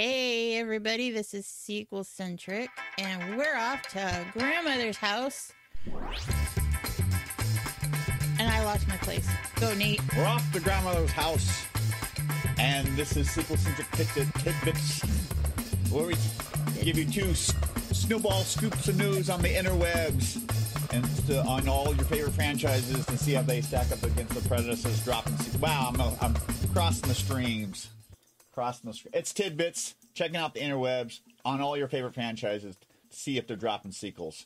Hey 0.00 0.56
everybody, 0.56 1.10
this 1.10 1.34
is 1.34 1.44
Sequel 1.44 2.04
Centric, 2.04 2.70
and 2.96 3.36
we're 3.36 3.54
off 3.54 3.82
to 3.88 4.24
grandmother's 4.32 4.96
house. 4.96 5.52
And 8.38 8.48
I 8.50 8.64
lost 8.64 8.88
my 8.88 8.96
place. 8.96 9.28
Go, 9.56 9.74
Nate. 9.74 10.00
We're 10.16 10.24
off 10.24 10.50
to 10.54 10.60
grandmother's 10.60 11.10
house, 11.10 11.66
and 12.56 12.88
this 12.96 13.14
is 13.18 13.30
Sequel 13.30 13.58
Centric 13.58 13.90
Tidbit- 13.90 14.34
Tidbits, 14.36 15.02
where 15.90 16.06
we 16.06 16.14
give 16.82 16.96
you 16.96 17.04
two 17.04 17.34
snowball 17.34 18.40
scoops 18.40 18.88
of 18.88 18.96
news 18.96 19.28
on 19.28 19.42
the 19.42 19.48
interwebs 19.48 20.36
and 20.94 21.04
to, 21.26 21.42
uh, 21.42 21.46
on 21.46 21.68
all 21.68 21.94
your 21.94 22.06
favorite 22.06 22.32
franchises 22.32 23.04
to 23.04 23.18
see 23.18 23.34
how 23.34 23.42
they 23.42 23.60
stack 23.60 23.92
up 23.92 24.02
against 24.02 24.32
the 24.32 24.48
predecessors. 24.48 25.04
Dropping, 25.04 25.34
wow, 25.60 25.92
I'm, 25.92 26.00
I'm 26.22 26.34
crossing 26.72 27.06
the 27.06 27.14
streams, 27.14 27.90
crossing 28.60 28.90
the. 28.90 28.94
Str- 28.94 29.08
it's 29.14 29.32
tidbits, 29.32 29.94
checking 30.12 30.36
out 30.36 30.52
the 30.52 30.60
interwebs 30.60 31.20
on 31.46 31.62
all 31.62 31.78
your 31.78 31.88
favorite 31.88 32.12
franchises 32.12 32.76
to 33.10 33.16
see 33.16 33.38
if 33.38 33.46
they're 33.46 33.56
dropping 33.56 33.90
sequels. 33.92 34.44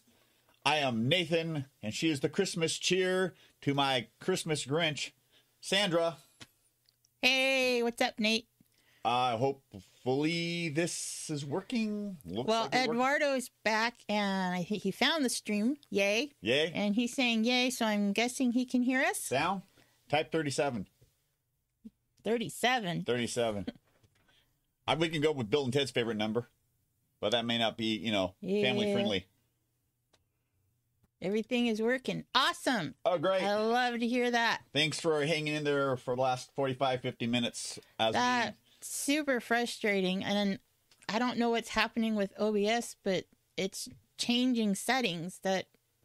I 0.64 0.76
am 0.76 1.08
Nathan, 1.08 1.64
and 1.82 1.92
she 1.92 2.10
is 2.10 2.20
the 2.20 2.28
Christmas 2.28 2.78
cheer 2.78 3.34
to 3.62 3.74
my 3.74 4.06
Christmas 4.20 4.64
Grinch, 4.64 5.10
Sandra. 5.60 6.18
Hey, 7.22 7.82
what's 7.82 8.00
up, 8.00 8.14
Nate? 8.20 8.46
Uh, 9.04 9.36
hopefully 9.36 10.68
this 10.68 11.28
is 11.28 11.44
working. 11.44 12.16
Looks 12.24 12.46
Well, 12.48 12.62
like 12.62 12.74
it's 12.74 12.88
working. 12.88 13.42
Back, 13.64 13.94
and 14.08 14.54
I 14.54 14.62
think 14.62 14.82
he 14.84 14.92
found 14.92 15.24
the 15.24 15.28
stream. 15.28 15.76
Yay. 15.90 16.30
Yay. 16.40 16.70
And 16.72 16.94
he's 16.94 17.12
saying 17.14 17.44
yay, 17.44 17.68
so 17.70 17.84
I'm 17.84 18.12
guessing 18.12 18.52
he 18.52 18.64
can 18.64 18.82
hear 18.82 19.02
us. 19.02 19.18
Sound? 19.18 19.62
Type 20.08 20.30
37. 20.30 20.86
37. 22.22 23.02
37. 23.02 23.66
I, 24.86 24.94
we 24.94 25.08
can 25.08 25.20
go 25.20 25.32
with 25.32 25.50
Bill 25.50 25.64
and 25.64 25.72
Ted's 25.72 25.90
favorite 25.90 26.16
number, 26.16 26.48
but 27.20 27.32
that 27.32 27.44
may 27.44 27.58
not 27.58 27.76
be, 27.76 27.96
you 27.96 28.12
know, 28.12 28.34
family 28.42 28.92
friendly. 28.92 29.26
Everything 31.22 31.68
is 31.68 31.80
working. 31.80 32.24
Awesome. 32.34 32.94
Oh, 33.04 33.16
great. 33.16 33.42
I 33.42 33.56
love 33.56 33.98
to 33.98 34.06
hear 34.06 34.30
that. 34.30 34.60
Thanks 34.74 35.00
for 35.00 35.24
hanging 35.24 35.54
in 35.54 35.64
there 35.64 35.96
for 35.96 36.14
the 36.14 36.20
last 36.20 36.50
45, 36.54 37.00
50 37.00 37.26
minutes. 37.26 37.78
As 37.98 38.12
That's 38.12 38.56
super 38.82 39.40
frustrating. 39.40 40.22
And 40.22 40.36
then 40.36 40.58
I 41.08 41.18
don't 41.18 41.38
know 41.38 41.48
what's 41.50 41.70
happening 41.70 42.14
with 42.14 42.38
OBS, 42.38 42.96
but 43.02 43.24
it's 43.56 43.88
changing 44.18 44.74
settings 44.74 45.40
that 45.42 45.64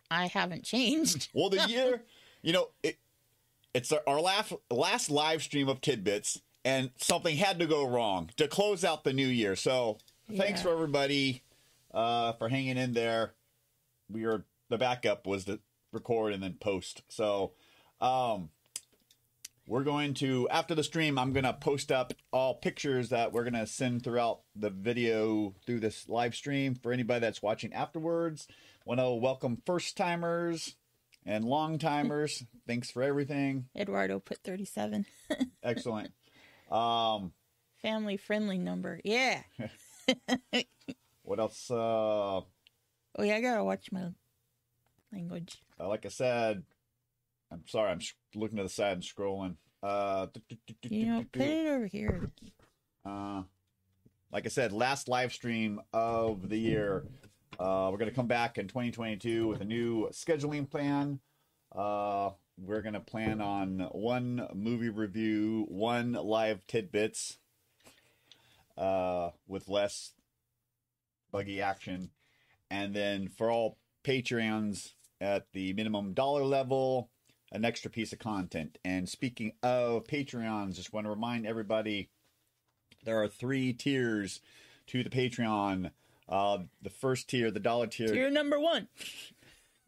I 0.09 0.27
haven't 0.27 0.63
changed. 0.63 1.27
well, 1.33 1.49
the 1.49 1.65
year, 1.67 2.03
you 2.41 2.53
know, 2.53 2.69
it, 2.81 2.97
it's 3.73 3.91
our, 3.91 4.01
our 4.07 4.21
last, 4.21 4.53
last 4.71 5.09
live 5.09 5.43
stream 5.43 5.67
of 5.67 5.81
Tidbits, 5.81 6.41
and 6.65 6.91
something 6.97 7.37
had 7.37 7.59
to 7.59 7.65
go 7.65 7.87
wrong 7.87 8.29
to 8.37 8.47
close 8.47 8.83
out 8.83 9.03
the 9.03 9.13
new 9.13 9.27
year. 9.27 9.55
So 9.55 9.97
thanks 10.35 10.59
Yeah. 10.59 10.63
for 10.63 10.73
everybody 10.73 11.43
uh, 11.93 12.33
for 12.33 12.49
hanging 12.49 12.77
in 12.77 12.93
there. 12.93 13.33
We 14.09 14.25
are 14.25 14.43
the 14.69 14.77
backup 14.77 15.25
was 15.25 15.45
to 15.45 15.59
record 15.91 16.33
and 16.33 16.43
then 16.43 16.53
post. 16.59 17.01
So 17.09 17.53
um, 18.01 18.49
we're 19.67 19.83
going 19.83 20.13
to 20.15 20.47
after 20.49 20.75
the 20.75 20.83
stream. 20.83 21.17
I'm 21.17 21.33
going 21.33 21.43
to 21.45 21.53
post 21.53 21.91
up 21.91 22.13
all 22.31 22.55
pictures 22.55 23.09
that 23.09 23.31
we're 23.33 23.43
going 23.43 23.53
to 23.53 23.67
send 23.67 24.03
throughout 24.03 24.41
the 24.55 24.69
video 24.69 25.53
through 25.65 25.79
this 25.79 26.07
live 26.09 26.35
stream 26.35 26.75
for 26.75 26.91
anybody 26.91 27.19
that's 27.21 27.41
watching 27.41 27.73
afterwards. 27.73 28.47
Want 28.85 28.99
to 28.99 29.09
welcome 29.11 29.61
first 29.65 29.95
timers 29.97 30.75
and 31.25 31.43
long 31.45 31.77
timers. 31.77 32.43
Thanks 32.67 32.89
for 32.91 33.03
everything. 33.03 33.65
Eduardo 33.77 34.19
put 34.19 34.39
37. 34.43 35.05
Excellent. 35.63 36.11
Um, 36.71 37.31
Family 37.81 38.17
friendly 38.17 38.57
number. 38.57 38.99
Yeah. 39.03 39.41
what 41.23 41.39
else? 41.39 41.69
Uh, 41.71 42.41
Oh, 43.17 43.23
yeah, 43.23 43.35
I 43.35 43.41
gotta 43.41 43.63
watch 43.63 43.91
my 43.91 44.09
language. 45.11 45.61
Uh, 45.79 45.87
like 45.87 46.05
I 46.05 46.09
said, 46.09 46.63
I'm 47.51 47.63
sorry, 47.67 47.89
I'm 47.91 47.99
sh- 47.99 48.13
looking 48.35 48.57
to 48.57 48.63
the 48.63 48.69
side 48.69 48.93
and 48.93 49.01
scrolling. 49.03 49.55
Uh, 49.81 50.27
You 50.83 51.05
know, 51.07 51.25
put 51.31 51.41
it 51.41 51.67
over 51.67 51.87
here. 51.87 52.21
uh, 53.05 53.41
like 54.31 54.45
I 54.45 54.49
said, 54.49 54.71
last 54.71 55.07
live 55.09 55.33
stream 55.33 55.81
of 55.91 56.49
the 56.49 56.57
year. 56.57 57.05
Uh, 57.59 57.89
we're 57.91 57.97
gonna 57.97 58.11
come 58.11 58.27
back 58.27 58.57
in 58.57 58.67
2022 58.67 59.47
with 59.47 59.61
a 59.61 59.65
new 59.65 60.07
scheduling 60.09 60.69
plan. 60.69 61.19
Uh, 61.75 62.29
we're 62.65 62.81
gonna 62.81 62.99
plan 62.99 63.41
on 63.41 63.79
one 63.91 64.47
movie 64.53 64.89
review, 64.89 65.65
one 65.69 66.13
live 66.13 66.65
tidbits, 66.67 67.37
uh, 68.77 69.31
with 69.47 69.67
less 69.67 70.13
buggy 71.31 71.61
action, 71.61 72.11
and 72.69 72.93
then 72.95 73.27
for 73.27 73.51
all 73.51 73.77
Patreons 74.03 74.93
at 75.21 75.51
the 75.53 75.73
minimum 75.73 76.13
dollar 76.13 76.43
level, 76.43 77.09
an 77.51 77.65
extra 77.65 77.91
piece 77.91 78.13
of 78.13 78.19
content. 78.19 78.77
And 78.85 79.09
speaking 79.09 79.53
of 79.63 80.05
Patreons, 80.05 80.75
just 80.75 80.93
want 80.93 81.05
to 81.05 81.09
remind 81.09 81.45
everybody 81.45 82.09
there 83.03 83.21
are 83.21 83.27
three 83.27 83.73
tiers 83.73 84.41
to 84.87 85.03
the 85.03 85.09
Patreon. 85.09 85.91
Uh, 86.27 86.59
the 86.81 86.91
first 86.91 87.27
tier, 87.27 87.49
the 87.49 87.59
dollar 87.59 87.87
tier, 87.87 88.13
You're 88.13 88.29
number 88.29 88.59
one. 88.59 88.87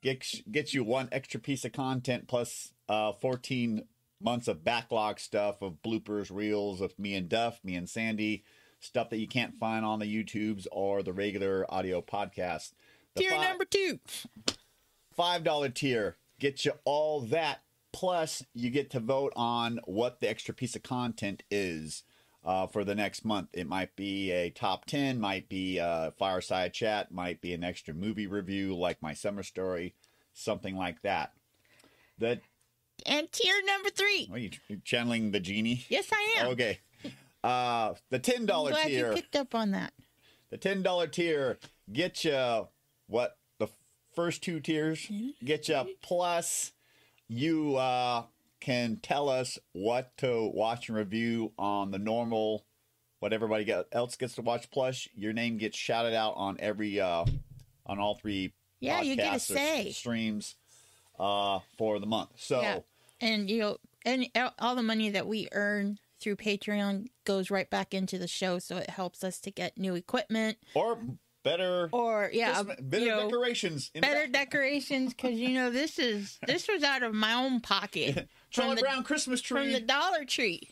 Gets 0.02 0.42
gets 0.52 0.74
you 0.74 0.84
one 0.84 1.10
extra 1.12 1.40
piece 1.40 1.64
of 1.66 1.72
content 1.72 2.28
plus 2.28 2.74
uh 2.90 3.12
14 3.14 3.84
months 4.22 4.48
of 4.48 4.64
backlog 4.64 5.20
stuff 5.20 5.62
of 5.62 5.82
bloopers 5.84 6.30
reels 6.34 6.82
of 6.82 6.98
me 6.98 7.16
and 7.16 7.30
duff 7.30 7.60
me 7.64 7.76
and 7.76 7.90
sandy 7.90 8.44
stuff 8.82 9.10
that 9.12 9.20
you 9.20 9.28
can't 9.28 9.58
find 9.60 9.86
on 9.86 10.00
the 10.00 10.06
youtubes 10.06 10.68
or 10.72 11.04
the 11.04 11.14
regular 11.14 11.66
audio 11.70 12.02
podcast. 12.02 12.74
The 13.16 13.22
Tier 13.22 13.32
number 13.32 13.66
two. 13.66 14.00
five 15.16 15.44
dollar 15.44 15.70
tier 15.70 16.18
gets 16.40 16.66
you 16.66 16.74
all 16.84 17.22
that. 17.22 17.62
Plus 17.94 18.42
you 18.54 18.70
get 18.70 18.90
to 18.92 19.02
vote 19.02 19.34
on 19.36 19.80
what 19.84 20.22
the 20.22 20.30
extra 20.30 20.54
piece 20.54 20.78
of 20.78 20.84
content 20.84 21.44
is 21.52 22.04
uh, 22.44 22.68
for 22.68 22.84
the 22.84 22.96
next 22.96 23.24
month. 23.26 23.50
It 23.54 23.68
might 23.68 23.96
be 23.96 24.32
a 24.32 24.50
top 24.50 24.86
10 24.86 25.20
might 25.20 25.48
be 25.50 25.78
a 25.78 26.14
fireside 26.18 26.74
chat 26.74 27.12
might 27.12 27.42
be 27.42 27.54
an 27.54 27.64
extra 27.64 27.94
movie 27.94 28.28
review 28.28 28.76
like 28.76 29.02
my 29.02 29.14
summer 29.14 29.44
story 29.44 29.96
something 30.34 30.76
like 30.76 31.02
that. 31.02 31.34
That 32.20 32.42
And 33.06 33.32
tier 33.32 33.56
number 33.66 33.90
three. 33.90 34.30
are 34.32 34.38
you 34.38 34.50
channeling 34.86 35.32
the 35.32 35.40
genie? 35.40 35.86
Yes, 35.90 36.10
I 36.12 36.36
am. 36.40 36.48
okay. 36.50 36.80
Uh 37.44 37.94
the 38.10 38.20
ten 38.20 38.42
I'm 38.42 38.46
glad 38.74 38.88
tier. 38.88 39.10
you 39.10 39.16
picked 39.16 39.36
up 39.36 39.54
on 39.56 39.72
that. 39.72 39.94
the 40.52 40.58
ten 40.58 40.84
dollar 40.84 41.08
tier 41.08 41.58
get 41.92 42.24
you 42.24 42.68
what 43.08 43.38
the 43.60 43.68
first 44.16 44.42
two 44.44 44.60
tiers? 44.60 45.10
Get 45.44 45.68
you 45.68 45.84
plus 46.02 46.72
you 47.28 47.76
uh, 47.78 48.24
can 48.62 48.98
tell 49.02 49.28
us 49.28 49.58
what 49.74 50.16
to 50.18 50.50
watch 50.54 50.88
and 50.88 50.98
review 50.98 51.52
on 51.58 51.92
the 51.92 52.00
normal 52.00 52.66
what 53.20 53.34
everybody 53.34 53.72
else 53.92 54.16
gets 54.16 54.36
to 54.36 54.42
watch 54.42 54.70
plus 54.72 55.08
your 55.16 55.34
name 55.34 55.58
gets 55.58 55.78
shouted 55.78 56.14
out 56.16 56.34
on 56.38 56.56
every 56.60 57.00
uh, 57.00 57.26
on 57.86 58.00
all 58.00 58.16
three 58.16 58.54
Yeah, 58.80 59.02
you 59.02 59.16
get 59.16 59.36
a 59.36 59.40
say. 59.40 59.92
streams 59.92 60.56
uh, 61.20 61.60
for 61.78 62.00
the 62.00 62.06
month 62.08 62.30
so 62.38 62.62
Yeah. 62.62 62.80
And 63.20 63.50
you 63.50 63.60
know, 63.60 63.78
and 64.04 64.28
all 64.58 64.76
the 64.76 64.82
money 64.82 65.10
that 65.12 65.28
we 65.28 65.48
earn 65.52 66.00
through 66.20 66.38
Patreon 66.38 67.08
goes 67.26 67.52
right 67.52 67.70
back 67.70 67.94
into 67.94 68.18
the 68.18 68.28
show, 68.28 68.58
so 68.60 68.78
it 68.78 68.90
helps 68.90 69.24
us 69.24 69.40
to 69.42 69.52
get 69.52 69.78
new 69.78 69.94
equipment 69.94 70.58
or 70.74 70.98
better 71.44 71.90
or 71.92 72.32
yeah, 72.34 72.54
Christmas- 72.56 72.78
better 72.82 73.04
you 73.06 73.10
know, 73.12 73.30
decorations 73.30 73.92
better 73.94 74.28
back. 74.28 74.32
decorations 74.50 75.14
because 75.14 75.34
you 75.40 75.50
know 75.50 75.70
this 75.70 76.00
is 76.00 76.40
this 76.48 76.68
was 76.68 76.82
out 76.84 77.04
of 77.04 77.14
my 77.14 77.34
own 77.34 77.60
pocket 77.60 78.28
Charlie 78.52 78.76
the- 78.76 78.82
Brown 78.82 79.04
Christmas 79.04 79.42
tree 79.42 79.64
from 79.64 79.72
the 79.74 79.80
Dollar 79.80 80.26
Tree. 80.26 80.70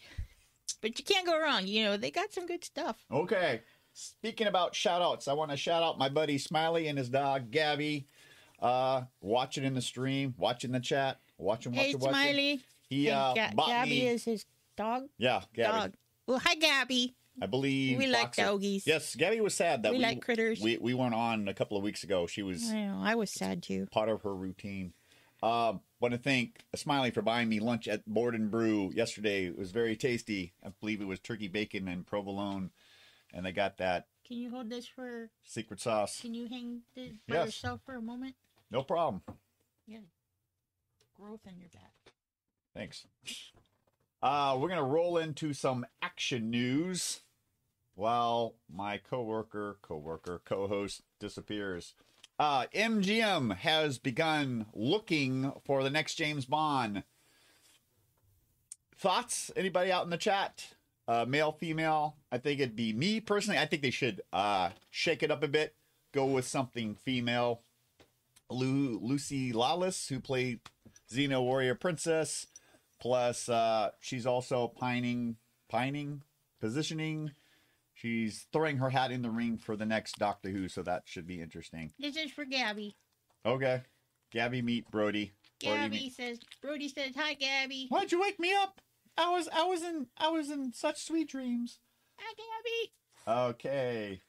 But 0.82 0.98
you 1.00 1.04
can't 1.04 1.26
go 1.26 1.40
wrong. 1.42 1.66
You 1.68 1.86
know 1.86 1.98
they 1.98 2.12
got 2.12 2.32
some 2.34 2.46
good 2.46 2.64
stuff. 2.64 2.98
Okay. 3.12 3.62
Speaking 3.94 4.48
about 4.48 4.76
shout 4.76 5.02
outs, 5.02 5.28
I 5.28 5.34
want 5.34 5.52
to 5.52 5.58
shout 5.58 5.84
out 5.84 5.98
my 5.98 6.08
buddy 6.10 6.38
Smiley 6.38 6.88
and 6.88 6.98
his 6.98 7.10
dog 7.10 7.52
Gabby. 7.52 8.08
Uh, 8.62 9.04
watching 9.22 9.64
in 9.64 9.74
the 9.74 9.82
stream, 9.82 10.34
watching 10.38 10.72
the 10.72 10.80
chat, 10.82 11.18
watching, 11.38 11.72
hey, 11.74 11.96
watching, 11.96 12.00
watching. 12.00 12.14
Smiley. 12.14 12.62
He 12.90 13.10
uh, 13.10 13.34
Ga- 13.34 13.52
bought 13.56 13.68
Gabby 13.70 13.90
me. 13.92 14.08
is 14.08 14.26
his 14.26 14.46
dog. 14.78 15.04
yeah, 15.18 15.42
Gabby. 15.54 15.78
Dog. 15.80 15.94
Well, 16.28 16.40
hi, 16.40 16.56
Gabby. 16.56 17.16
I 17.42 17.46
believe 17.46 17.98
We 17.98 18.08
like 18.08 18.24
Boxer- 18.36 18.42
doggies. 18.44 18.86
Yes, 18.86 19.16
Gabby 19.16 19.40
was 19.40 19.54
sad 19.56 19.84
that 19.84 19.94
We 19.94 20.00
we, 20.00 20.04
like 20.04 20.22
critters. 20.22 20.60
We 20.60 20.78
we 20.78 20.94
weren't 20.94 21.14
on 21.16 21.48
a 21.48 21.54
couple 21.54 21.78
of 21.78 21.84
weeks 21.84 22.04
ago. 22.04 22.28
She 22.28 22.44
was 22.44 22.70
I 22.70 22.82
know. 22.86 23.00
I 23.02 23.16
was 23.16 23.32
sad 23.32 23.64
too. 23.64 23.88
part 23.92 24.10
of 24.10 24.22
her 24.24 24.36
routine. 24.36 24.92
Uh, 25.42 25.74
want 26.00 26.14
to 26.14 26.18
thank 26.18 26.66
Smiley 26.76 27.12
for 27.12 27.22
buying 27.22 27.48
me 27.50 27.60
lunch 27.60 27.88
at 27.88 28.06
Board 28.06 28.36
and 28.36 28.52
Brew 28.52 28.92
yesterday. 28.94 29.46
It 29.46 29.58
was 29.58 29.72
very 29.72 29.96
tasty. 29.96 30.54
I 30.66 30.70
believe 30.80 31.02
it 31.02 31.06
was 31.08 31.20
turkey 31.20 31.48
bacon 31.48 31.88
and 31.88 32.06
provolone, 32.06 32.72
and 33.34 33.46
they 33.46 33.52
got 33.54 33.78
that 33.78 34.08
Can 34.28 34.38
you 34.38 34.50
hold 34.50 34.70
this 34.70 34.86
for? 34.88 35.30
secret 35.44 35.80
sauce. 35.80 36.20
Can 36.22 36.34
you 36.34 36.48
hang 36.50 36.82
this 36.96 37.14
by 37.28 37.36
Yes. 37.36 37.46
yourself 37.48 37.82
for 37.86 37.96
a 37.96 38.02
moment? 38.02 38.36
No 38.70 38.84
problem. 38.84 39.22
Yeah. 39.88 40.00
Growth 41.16 41.48
in 41.48 41.58
your 41.58 41.70
back. 41.70 41.94
Thanks. 42.74 43.06
Uh, 44.22 44.58
we're 44.60 44.70
gonna 44.70 44.84
roll 44.84 45.18
into 45.18 45.54
some 45.54 45.86
action 46.02 46.50
news. 46.50 47.22
while 47.96 48.56
my 48.74 48.98
coworker, 48.98 49.78
coworker, 49.82 50.42
co-host 50.46 51.02
disappears. 51.20 51.96
Uh, 52.40 52.68
MGM 52.74 53.58
has 53.58 53.98
begun 53.98 54.66
looking 54.74 55.52
for 55.66 55.84
the 55.84 55.90
next 55.90 56.16
James 56.16 56.46
Bond. 56.46 57.04
Thoughts? 58.98 59.52
Anybody 59.58 59.92
out 59.92 60.06
in 60.06 60.10
the 60.10 60.18
chat? 60.18 60.74
Uh, 61.06 61.26
male, 61.28 61.52
female? 61.52 62.16
I 62.32 62.38
think 62.38 62.62
it'd 62.62 62.78
be 62.78 62.94
me 62.94 63.20
personally. 63.20 63.60
I 63.60 63.66
think 63.66 63.82
they 63.82 63.90
should 63.90 64.22
uh, 64.32 64.70
shake 64.90 65.22
it 65.22 65.32
up 65.32 65.44
a 65.44 65.50
bit. 65.50 65.76
Go 66.14 66.26
with 66.26 66.48
something 66.48 66.96
female. 66.96 67.62
Lu- 68.50 69.00
Lucy 69.02 69.52
Lawless, 69.52 70.08
who 70.08 70.22
played 70.22 70.62
Xena 71.12 71.42
Warrior 71.42 71.76
Princess, 71.76 72.48
plus 73.00 73.50
uh, 73.50 73.92
she's 74.00 74.26
also 74.26 74.68
pining, 74.70 75.36
pining, 75.68 76.24
positioning. 76.62 77.32
She's 78.02 78.48
throwing 78.54 78.78
her 78.78 78.90
hat 78.90 79.12
in 79.12 79.22
the 79.22 79.30
ring 79.30 79.58
for 79.58 79.76
the 79.76 79.86
next 79.86 80.18
Doctor 80.18 80.50
Who, 80.50 80.70
so 80.70 80.82
that 80.84 81.04
should 81.06 81.28
be 81.28 81.42
interesting. 81.42 81.92
This 82.00 82.16
is 82.16 82.32
for 82.32 82.46
Gabby. 82.46 82.96
Okay, 83.46 83.82
Gabby, 84.32 84.62
meet 84.62 84.90
Brody. 84.90 85.34
Brody, 85.62 85.78
Gabby 85.78 85.98
meet- 85.98 86.16
says, 86.16 86.40
Brody 86.62 86.88
says, 86.88 87.12
hi, 87.18 87.34
Gabby. 87.34 87.88
Why'd 87.90 88.14
you 88.14 88.22
wake 88.22 88.40
me 88.40 88.54
up? 88.54 88.80
I 89.18 89.30
was 89.32 89.50
I 89.54 89.64
was 89.66 89.84
in 89.84 90.08
I 90.18 90.30
was 90.30 90.50
in 90.50 90.72
such 90.72 91.04
sweet 91.04 91.28
dreams. 91.30 91.80
Hi, 92.20 92.34
Gabby. 93.28 93.50
Okay. 93.50 94.22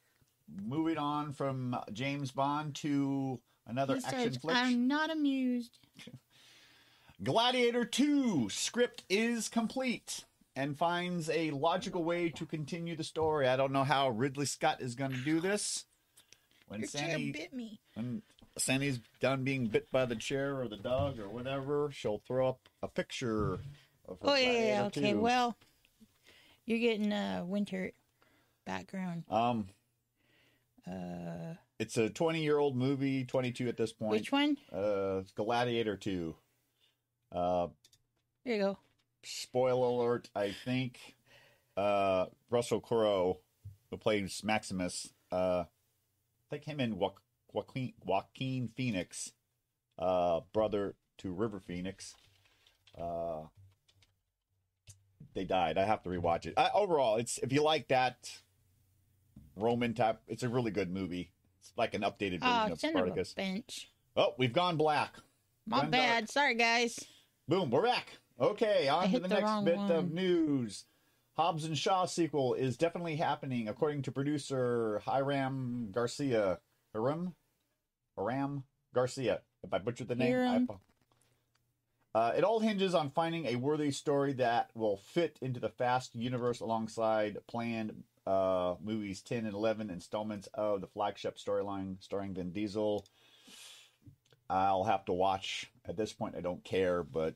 Moving 0.64 0.98
on 0.98 1.32
from 1.32 1.76
James 1.92 2.32
Bond 2.32 2.74
to 2.76 3.38
another 3.68 3.94
He 3.96 4.04
action 4.04 4.32
says, 4.32 4.36
flick. 4.38 4.56
I'm 4.56 4.88
not 4.88 5.10
amused. 5.12 5.78
Gladiator 7.22 7.84
2 7.84 8.48
script 8.48 9.04
is 9.08 9.48
complete 9.48 10.24
and 10.56 10.76
finds 10.76 11.30
a 11.30 11.50
logical 11.52 12.02
way 12.04 12.28
to 12.30 12.46
continue 12.46 12.96
the 12.96 13.04
story. 13.04 13.46
I 13.48 13.56
don't 13.56 13.72
know 13.72 13.84
how 13.84 14.08
Ridley 14.10 14.46
Scott 14.46 14.80
is 14.80 14.94
going 14.94 15.12
to 15.12 15.18
do 15.18 15.40
this. 15.40 15.84
When 16.68 16.80
Your 16.80 16.88
Sandy 16.88 17.32
bit 17.32 17.52
me. 17.52 17.80
when 17.94 18.22
Sandy's 18.58 19.00
done 19.20 19.42
being 19.44 19.66
bit 19.66 19.90
by 19.90 20.04
the 20.06 20.16
chair 20.16 20.60
or 20.60 20.68
the 20.68 20.76
dog 20.76 21.18
or 21.18 21.28
whatever, 21.28 21.90
she'll 21.92 22.18
throw 22.26 22.48
up 22.48 22.68
a 22.82 22.88
picture 22.88 23.54
of 24.08 24.20
her 24.20 24.28
Oh, 24.30 24.34
yeah, 24.34 24.52
yeah, 24.52 24.84
okay. 24.86 25.12
2. 25.12 25.20
Well, 25.20 25.56
you're 26.66 26.78
getting 26.78 27.12
a 27.12 27.42
winter 27.44 27.92
background. 28.64 29.24
um 29.28 29.68
Uh, 30.86 31.54
it's 31.78 31.96
a 31.96 32.08
20 32.10 32.42
year 32.42 32.58
old 32.58 32.76
movie, 32.76 33.24
22 33.24 33.68
at 33.68 33.76
this 33.76 33.92
point. 33.92 34.10
which 34.12 34.30
one? 34.32 34.56
Uh, 34.72 35.22
Gladiator 35.34 35.96
2. 35.96 36.34
Uh, 37.32 37.68
There 38.44 38.54
you 38.54 38.60
go. 38.62 38.78
Spoiler 39.24 39.86
alert, 39.88 40.28
I 40.34 40.52
think 40.64 41.16
uh, 41.76 42.26
Russell 42.50 42.80
Crowe, 42.80 43.38
who 43.90 43.96
plays 43.96 44.42
Maximus, 44.44 45.10
uh, 45.32 45.64
I 45.64 46.48
think 46.50 46.64
him 46.64 46.80
and 46.80 46.98
jo- 46.98 47.14
Joaquin, 47.52 47.92
Joaquin 48.04 48.68
Phoenix, 48.76 49.32
uh, 49.98 50.40
brother 50.52 50.94
to 51.18 51.32
River 51.32 51.60
Phoenix, 51.60 52.14
uh, 52.98 53.42
they 55.34 55.44
died. 55.44 55.78
I 55.78 55.84
have 55.84 56.02
to 56.04 56.10
rewatch 56.10 56.46
it. 56.46 56.54
I, 56.56 56.70
overall, 56.74 57.16
it's 57.16 57.38
if 57.38 57.52
you 57.52 57.62
like 57.62 57.88
that 57.88 58.30
Roman 59.56 59.94
type, 59.94 60.20
it's 60.26 60.42
a 60.42 60.48
really 60.48 60.70
good 60.70 60.92
movie. 60.92 61.30
It's 61.60 61.72
like 61.76 61.94
an 61.94 62.02
updated 62.02 62.40
version 62.40 62.68
Oh, 62.68 62.72
of 62.72 62.80
Spartacus. 62.80 63.34
bench. 63.34 63.90
Oh, 64.16 64.34
we've 64.38 64.52
gone 64.52 64.76
black. 64.76 65.14
My 65.66 65.84
bad. 65.84 66.28
Sorry, 66.28 66.54
guys. 66.54 66.98
Boom, 67.46 67.70
we're 67.70 67.82
back. 67.82 68.08
Okay, 68.40 68.88
on 68.88 69.10
to 69.10 69.20
the 69.20 69.28
the 69.28 69.28
next 69.28 69.64
bit 69.64 69.78
of 69.78 70.12
news. 70.12 70.84
Hobbs 71.36 71.64
and 71.64 71.76
Shaw 71.76 72.06
sequel 72.06 72.54
is 72.54 72.78
definitely 72.78 73.16
happening, 73.16 73.68
according 73.68 74.02
to 74.02 74.12
producer 74.12 75.02
Hiram 75.04 75.90
Garcia. 75.92 76.58
Hiram? 76.94 77.34
Hiram 78.16 78.64
Garcia. 78.94 79.42
If 79.62 79.74
I 79.74 79.78
butchered 79.78 80.08
the 80.08 80.14
name, 80.14 80.32
Hiram. 80.32 80.68
uh, 82.14 82.32
it 82.34 82.44
all 82.44 82.60
hinges 82.60 82.94
on 82.94 83.10
finding 83.10 83.46
a 83.46 83.56
worthy 83.56 83.90
story 83.90 84.32
that 84.34 84.70
will 84.74 84.96
fit 84.96 85.38
into 85.42 85.60
the 85.60 85.68
Fast 85.68 86.14
universe 86.14 86.60
alongside 86.60 87.38
planned 87.46 88.04
uh, 88.26 88.76
movies 88.82 89.20
10 89.20 89.44
and 89.44 89.54
11 89.54 89.90
installments 89.90 90.48
of 90.54 90.80
the 90.80 90.86
flagship 90.86 91.36
storyline 91.36 92.02
starring 92.02 92.34
Vin 92.34 92.52
Diesel. 92.52 93.06
I'll 94.48 94.84
have 94.84 95.04
to 95.04 95.12
watch. 95.12 95.70
At 95.86 95.96
this 95.96 96.12
point, 96.12 96.36
I 96.36 96.40
don't 96.40 96.64
care, 96.64 97.02
but 97.02 97.34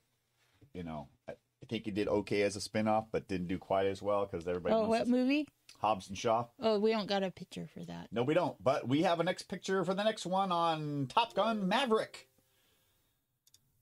you 0.74 0.82
know, 0.82 1.08
I, 1.28 1.32
think 1.66 1.86
he 1.86 1.90
did 1.90 2.08
okay 2.08 2.42
as 2.42 2.56
a 2.56 2.60
spin-off, 2.60 3.06
but 3.10 3.26
didn't 3.26 3.46
do 3.46 3.56
quite 3.56 3.86
as 3.86 4.02
well 4.02 4.26
because 4.30 4.46
everybody 4.46 4.74
Oh, 4.74 4.80
knows 4.82 4.88
what 4.88 5.08
movie? 5.08 5.48
Hobbs 5.80 6.10
and 6.10 6.18
Shaw. 6.18 6.44
Oh, 6.60 6.78
we 6.78 6.90
don't 6.90 7.06
got 7.08 7.22
a 7.22 7.30
picture 7.30 7.66
for 7.72 7.82
that. 7.86 8.08
No, 8.12 8.22
we 8.22 8.34
don't. 8.34 8.62
But 8.62 8.86
we 8.86 9.00
have 9.02 9.18
a 9.18 9.24
next 9.24 9.44
picture 9.44 9.82
for 9.82 9.94
the 9.94 10.04
next 10.04 10.26
one 10.26 10.52
on 10.52 11.06
Top 11.08 11.32
Gun 11.32 11.66
Maverick. 11.66 12.28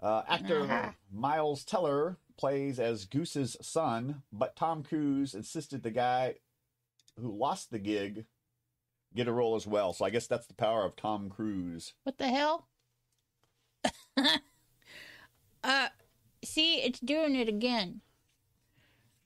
Uh, 0.00 0.22
actor 0.28 0.60
Uh-huh. 0.60 0.90
Miles 1.12 1.64
Teller 1.64 2.18
plays 2.38 2.78
as 2.78 3.04
Goose's 3.04 3.56
son, 3.60 4.22
but 4.32 4.54
Tom 4.54 4.84
Cruise 4.84 5.34
insisted 5.34 5.82
the 5.82 5.90
guy 5.90 6.36
who 7.20 7.36
lost 7.36 7.72
the 7.72 7.78
gig 7.80 8.26
get 9.14 9.26
a 9.28 9.32
role 9.32 9.56
as 9.56 9.66
well. 9.66 9.92
So 9.92 10.04
I 10.04 10.10
guess 10.10 10.26
that's 10.28 10.46
the 10.46 10.54
power 10.54 10.84
of 10.84 10.94
Tom 10.96 11.28
Cruise. 11.30 11.94
What 12.04 12.18
the 12.18 12.28
hell? 12.28 12.68
uh, 15.64 15.88
see, 16.44 16.76
it's 16.82 17.00
doing 17.00 17.34
it 17.34 17.48
again. 17.48 18.00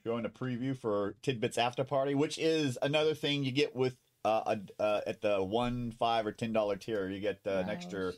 Showing 0.05 0.25
a 0.25 0.29
preview 0.31 0.77
for 0.77 1.17
Tidbits 1.23 1.59
After 1.59 1.83
Party, 1.83 2.15
which 2.15 2.39
is 2.39 2.79
another 2.81 3.15
thing 3.15 3.43
you 3.43 3.51
get 3.51 3.75
with 3.75 3.97
uh, 4.25 4.57
a, 4.79 4.83
uh, 4.83 5.01
at 5.07 5.21
the 5.21 5.43
one, 5.43 5.93
five, 5.93 6.27
or 6.27 6.33
ten 6.33 6.53
dollar 6.53 6.77
tier. 6.77 7.09
You 7.09 7.21
get 7.21 7.41
uh, 7.47 7.51
an 7.51 7.71
extra 7.71 8.13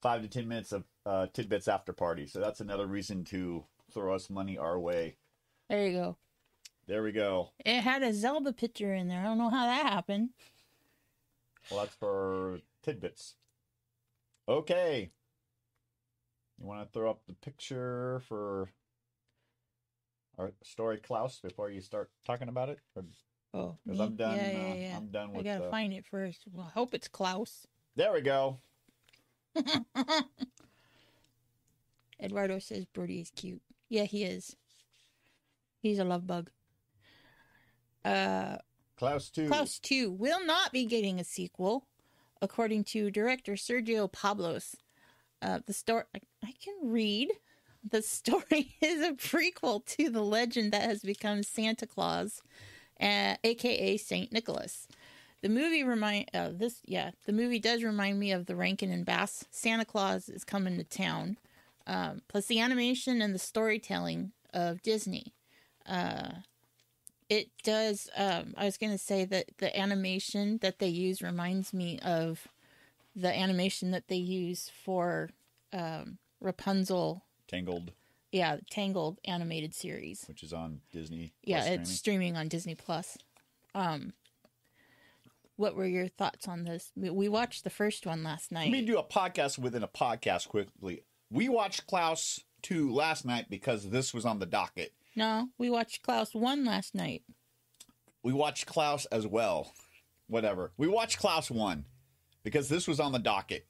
five 0.00 0.22
to 0.22 0.28
ten 0.28 0.48
minutes 0.48 0.72
of 0.72 0.84
uh, 1.04 1.26
Tidbits 1.32 1.68
After 1.68 1.92
Party. 1.92 2.26
So 2.26 2.40
that's 2.40 2.60
another 2.60 2.86
reason 2.86 3.24
to 3.24 3.64
throw 3.92 4.14
us 4.14 4.30
money 4.30 4.56
our 4.56 4.78
way. 4.78 5.16
There 5.68 5.86
you 5.86 5.92
go. 5.92 6.16
There 6.86 7.02
we 7.02 7.12
go. 7.12 7.50
It 7.64 7.80
had 7.80 8.02
a 8.02 8.12
Zelda 8.12 8.52
picture 8.52 8.94
in 8.94 9.08
there. 9.08 9.20
I 9.20 9.24
don't 9.24 9.38
know 9.38 9.50
how 9.50 9.66
that 9.66 9.86
happened. 9.86 10.30
Well, 11.70 11.80
that's 11.80 11.94
for 11.94 12.60
tidbits. 12.82 13.36
Okay. 14.46 15.10
You 16.60 16.66
want 16.66 16.80
to 16.86 16.92
throw 16.92 17.10
up 17.10 17.20
the 17.26 17.34
picture 17.34 18.20
for 18.28 18.68
our 20.38 20.52
story, 20.62 20.98
Klaus, 20.98 21.40
before 21.40 21.70
you 21.70 21.80
start 21.80 22.10
talking 22.26 22.48
about 22.48 22.68
it? 22.68 22.78
Or- 22.96 23.04
Oh, 23.56 23.78
Because? 23.86 24.00
I'm 24.00 24.16
done. 24.16 24.36
Yeah, 24.36 24.50
yeah, 24.50 24.58
uh, 24.58 24.74
yeah. 24.74 24.96
I'm 24.96 25.06
done 25.12 25.30
I 25.36 25.42
gotta 25.42 25.64
the- 25.64 25.70
find 25.70 25.92
it 25.92 26.04
first. 26.10 26.42
Well, 26.52 26.66
I 26.66 26.70
hope 26.70 26.92
it's 26.92 27.06
Klaus. 27.06 27.68
There 27.94 28.12
we 28.12 28.20
go. 28.20 28.58
Eduardo 32.20 32.58
says 32.58 32.84
Brody 32.86 33.20
is 33.20 33.30
cute. 33.30 33.62
Yeah, 33.88 34.04
he 34.04 34.24
is. 34.24 34.56
He's 35.80 35.98
a 36.00 36.04
love 36.04 36.26
bug. 36.26 36.50
Uh, 38.04 38.56
Klaus 38.96 39.30
two. 39.30 39.46
Klaus 39.48 39.78
2 39.78 40.10
will 40.10 40.44
not 40.44 40.72
be 40.72 40.84
getting 40.84 41.20
a 41.20 41.24
sequel, 41.24 41.86
according 42.42 42.84
to 42.84 43.10
director 43.10 43.52
Sergio 43.52 44.10
Pablos. 44.10 44.76
Uh, 45.42 45.60
the 45.66 45.72
story, 45.72 46.04
I, 46.44 46.52
can 46.62 46.74
read. 46.82 47.30
The 47.88 48.02
story 48.02 48.76
is 48.80 49.02
a 49.02 49.12
prequel 49.12 49.84
to 49.96 50.10
the 50.10 50.22
legend 50.22 50.72
that 50.72 50.82
has 50.82 51.02
become 51.02 51.42
Santa 51.42 51.86
Claus, 51.86 52.42
uh, 53.00 53.36
aka 53.44 53.96
Saint 53.96 54.32
Nicholas. 54.32 54.88
The 55.42 55.50
movie 55.50 55.84
remind 55.84 56.30
uh, 56.32 56.50
this, 56.52 56.80
yeah, 56.86 57.10
the 57.26 57.32
movie 57.32 57.58
does 57.58 57.82
remind 57.82 58.18
me 58.18 58.32
of 58.32 58.46
the 58.46 58.56
Rankin 58.56 58.90
and 58.90 59.04
Bass. 59.04 59.44
Santa 59.50 59.84
Claus 59.84 60.30
is 60.30 60.42
coming 60.42 60.78
to 60.78 60.84
town, 60.84 61.36
um, 61.86 62.22
plus 62.28 62.46
the 62.46 62.60
animation 62.60 63.20
and 63.20 63.34
the 63.34 63.38
storytelling 63.38 64.32
of 64.54 64.80
Disney. 64.80 65.34
Uh, 65.86 66.30
it 67.28 67.50
does. 67.62 68.08
Um, 68.16 68.54
I 68.56 68.64
was 68.64 68.78
going 68.78 68.92
to 68.92 68.98
say 68.98 69.24
that 69.26 69.50
the 69.58 69.78
animation 69.78 70.58
that 70.62 70.78
they 70.78 70.88
use 70.88 71.20
reminds 71.20 71.74
me 71.74 71.98
of 72.00 72.48
the 73.14 73.32
animation 73.34 73.90
that 73.90 74.08
they 74.08 74.16
use 74.16 74.70
for 74.82 75.30
um, 75.72 76.18
Rapunzel. 76.44 77.24
Tangled, 77.48 77.92
Yeah, 78.32 78.58
Tangled 78.70 79.18
animated 79.24 79.74
series. 79.74 80.24
which 80.28 80.42
is 80.42 80.52
on 80.52 80.80
Disney. 80.92 81.32
Yeah, 81.44 81.60
Plus 81.60 81.68
it's 81.70 81.90
streaming 81.92 82.36
on 82.36 82.48
Disney 82.48 82.74
Plus. 82.74 83.16
Um, 83.74 84.12
what 85.56 85.76
were 85.76 85.86
your 85.86 86.08
thoughts 86.08 86.48
on 86.48 86.64
this? 86.64 86.90
We- 86.96 87.10
We 87.10 87.28
watched 87.28 87.64
the 87.64 87.70
first 87.70 88.06
one 88.06 88.22
last 88.22 88.50
night. 88.50 88.70
Let 88.70 88.72
me 88.72 88.84
do 88.86 88.98
a 88.98 89.04
podcast 89.04 89.58
within 89.58 89.82
a 89.82 89.88
podcast 89.88 90.48
quickly. 90.48 91.02
We 91.30 91.48
watched 91.48 91.86
Klaus 91.86 92.40
2 92.62 92.92
last 92.92 93.24
night 93.24 93.48
because 93.50 93.90
this 93.90 94.12
was 94.14 94.24
on 94.24 94.38
the 94.38 94.46
docket. 94.46 94.92
no, 95.16 95.50
we 95.58 95.70
watched 95.70 96.02
Klaus 96.02 96.34
one 96.34 96.64
last 96.64 96.92
night. 96.94 97.22
We 98.22 98.32
watched 98.32 98.66
Klaus 98.66 99.04
as 99.06 99.26
well. 99.26 99.72
Whatever. 100.26 100.72
We 100.76 100.88
watched 100.88 101.18
Klaus 101.18 101.50
1 101.50 101.84
because 102.42 102.68
this 102.68 102.88
was 102.88 102.98
on 102.98 103.12
the 103.12 103.18
docket. 103.20 103.66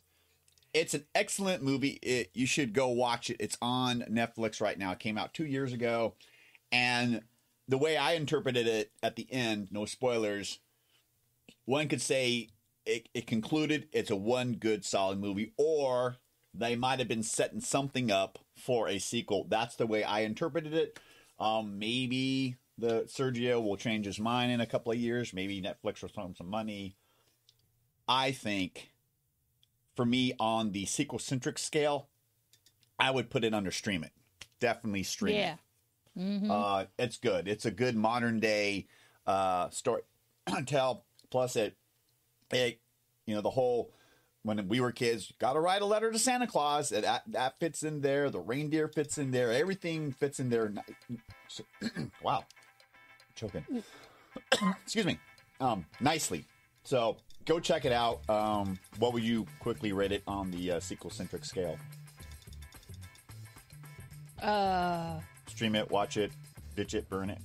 It's 0.75 0.93
an 0.93 1.05
excellent 1.15 1.63
movie. 1.63 1.99
It, 2.03 2.31
you 2.35 2.47
should 2.47 2.73
go 2.73 2.89
watch 2.89 3.31
it. 3.31 3.37
It's 3.39 3.57
on 3.63 4.05
Netflix 4.11 4.61
right 4.61 4.79
now. 4.79 4.93
It 4.93 4.99
came 4.99 5.17
out 5.17 5.33
two 5.33 5.47
years 5.47 5.73
ago. 5.73 6.15
And 6.73 7.23
the 7.69 7.79
way 7.79 7.97
I 7.97 8.13
interpreted 8.13 8.67
it 8.67 8.91
at 9.03 9.17
the 9.17 9.27
end, 9.33 9.69
no 9.71 9.85
spoilers, 9.85 10.59
one 11.65 11.89
could 11.89 12.03
say 12.03 12.49
it, 12.85 13.09
it 13.15 13.27
concluded 13.27 13.89
it's 13.93 14.11
a 14.11 14.17
one 14.17 14.55
good 14.55 14.85
solid 14.85 15.21
movie, 15.21 15.53
or 15.57 16.17
they 16.53 16.77
might 16.77 16.99
have 16.99 17.09
been 17.09 17.23
setting 17.23 17.61
something 17.61 18.11
up 18.11 18.41
for 18.57 18.89
a 18.89 18.99
sequel. 18.99 19.47
That's 19.49 19.77
the 19.77 19.87
way 19.87 20.05
I 20.05 20.21
interpreted 20.21 20.75
it. 20.75 20.99
Um, 21.39 21.79
maybe 21.79 22.57
the 22.77 23.03
Sergio 23.03 23.63
will 23.63 23.77
change 23.77 24.07
his 24.07 24.19
mind 24.19 24.53
in 24.53 24.61
a 24.61 24.67
couple 24.67 24.93
of 24.93 24.99
years. 24.99 25.33
Maybe 25.33 25.63
Netflix 25.63 26.03
will 26.03 26.09
throw 26.09 26.27
him 26.27 26.35
some 26.37 26.51
money. 26.51 26.97
I 28.07 28.33
think, 28.33 28.91
for 29.95 30.05
me, 30.05 30.33
on 30.41 30.73
the 30.73 30.85
sequel 30.87 31.19
centric 31.19 31.59
scale, 31.59 32.09
I 32.99 33.11
would 33.11 33.31
put 33.31 33.45
it 33.45 33.55
under 33.55 33.71
stream 33.71 34.05
it. 34.05 34.13
Definitely 34.61 35.03
stream 35.03 35.37
it. 35.37 35.39
Yeah. 35.41 35.57
hmm 36.17 36.51
Uh, 36.51 36.85
it's 36.99 37.17
good. 37.19 37.49
It's 37.49 37.65
a 37.65 37.71
good 37.71 37.97
modern 37.97 38.41
day 38.41 38.87
uh, 39.27 39.71
story 39.71 40.03
tell. 40.67 41.05
Plus, 41.31 41.57
it, 41.57 41.77
it, 42.53 42.81
you 43.27 43.35
know, 43.35 43.41
the 43.41 43.51
whole 43.51 43.93
when 44.43 44.69
we 44.69 44.79
were 44.79 44.93
kids, 44.93 45.33
got 45.39 45.55
to 45.55 45.61
write 45.61 45.81
a 45.81 45.87
letter 45.87 46.13
to 46.13 46.19
Santa 46.19 46.47
Claus. 46.47 46.93
and 46.93 47.03
That 47.05 47.23
that 47.29 47.59
fits 47.59 47.83
in 47.83 48.03
there. 48.03 48.29
The 48.31 48.41
reindeer 48.41 48.89
fits 48.89 49.17
in 49.19 49.31
there. 49.31 49.51
Everything 49.51 50.13
fits 50.13 50.39
in 50.39 50.51
there. 50.51 50.73
Wow, 52.23 52.45
choking. 53.35 53.65
Excuse 54.83 55.05
me. 55.07 55.19
Um, 55.61 55.85
nicely. 56.01 56.45
So 56.85 57.17
go 57.45 57.61
check 57.61 57.85
it 57.85 57.93
out. 57.93 58.29
Um, 58.29 58.79
what 58.99 59.13
would 59.13 59.23
you 59.23 59.47
quickly 59.61 59.93
rate 59.93 60.13
it 60.13 60.23
on 60.27 60.51
the 60.51 60.73
uh, 60.73 60.81
sequel 60.81 61.11
centric 61.11 61.45
scale? 61.45 61.77
Uh, 64.43 65.21
Stream 65.47 65.75
it, 65.75 65.91
watch 65.91 66.17
it, 66.17 66.33
ditch 66.77 66.95
it, 66.95 67.09
burn 67.09 67.31
it. 67.31 67.39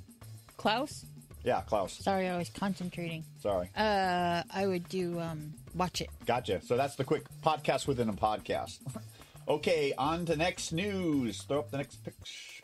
Klaus. 0.58 1.06
Yeah, 1.44 1.62
Klaus. 1.62 1.94
Sorry, 1.94 2.28
I 2.28 2.38
was 2.38 2.50
concentrating. 2.50 3.24
Sorry. 3.42 3.70
Uh, 3.76 4.44
I 4.54 4.68
would 4.68 4.90
do 4.90 5.20
um, 5.20 5.54
watch 5.74 6.02
it. 6.02 6.10
Gotcha. 6.26 6.62
So 6.62 6.76
that's 6.76 6.96
the 6.96 7.06
quick 7.06 7.24
podcast 7.42 7.88
within 7.88 8.10
a 8.10 8.14
podcast. 8.14 8.80
okay, 9.48 9.94
on 9.98 10.26
to 10.26 10.36
next 10.36 10.74
news. 10.74 11.42
Throw 11.44 11.60
up 11.60 11.72
the 11.72 11.78
next 11.78 12.04
pic, 12.04 12.16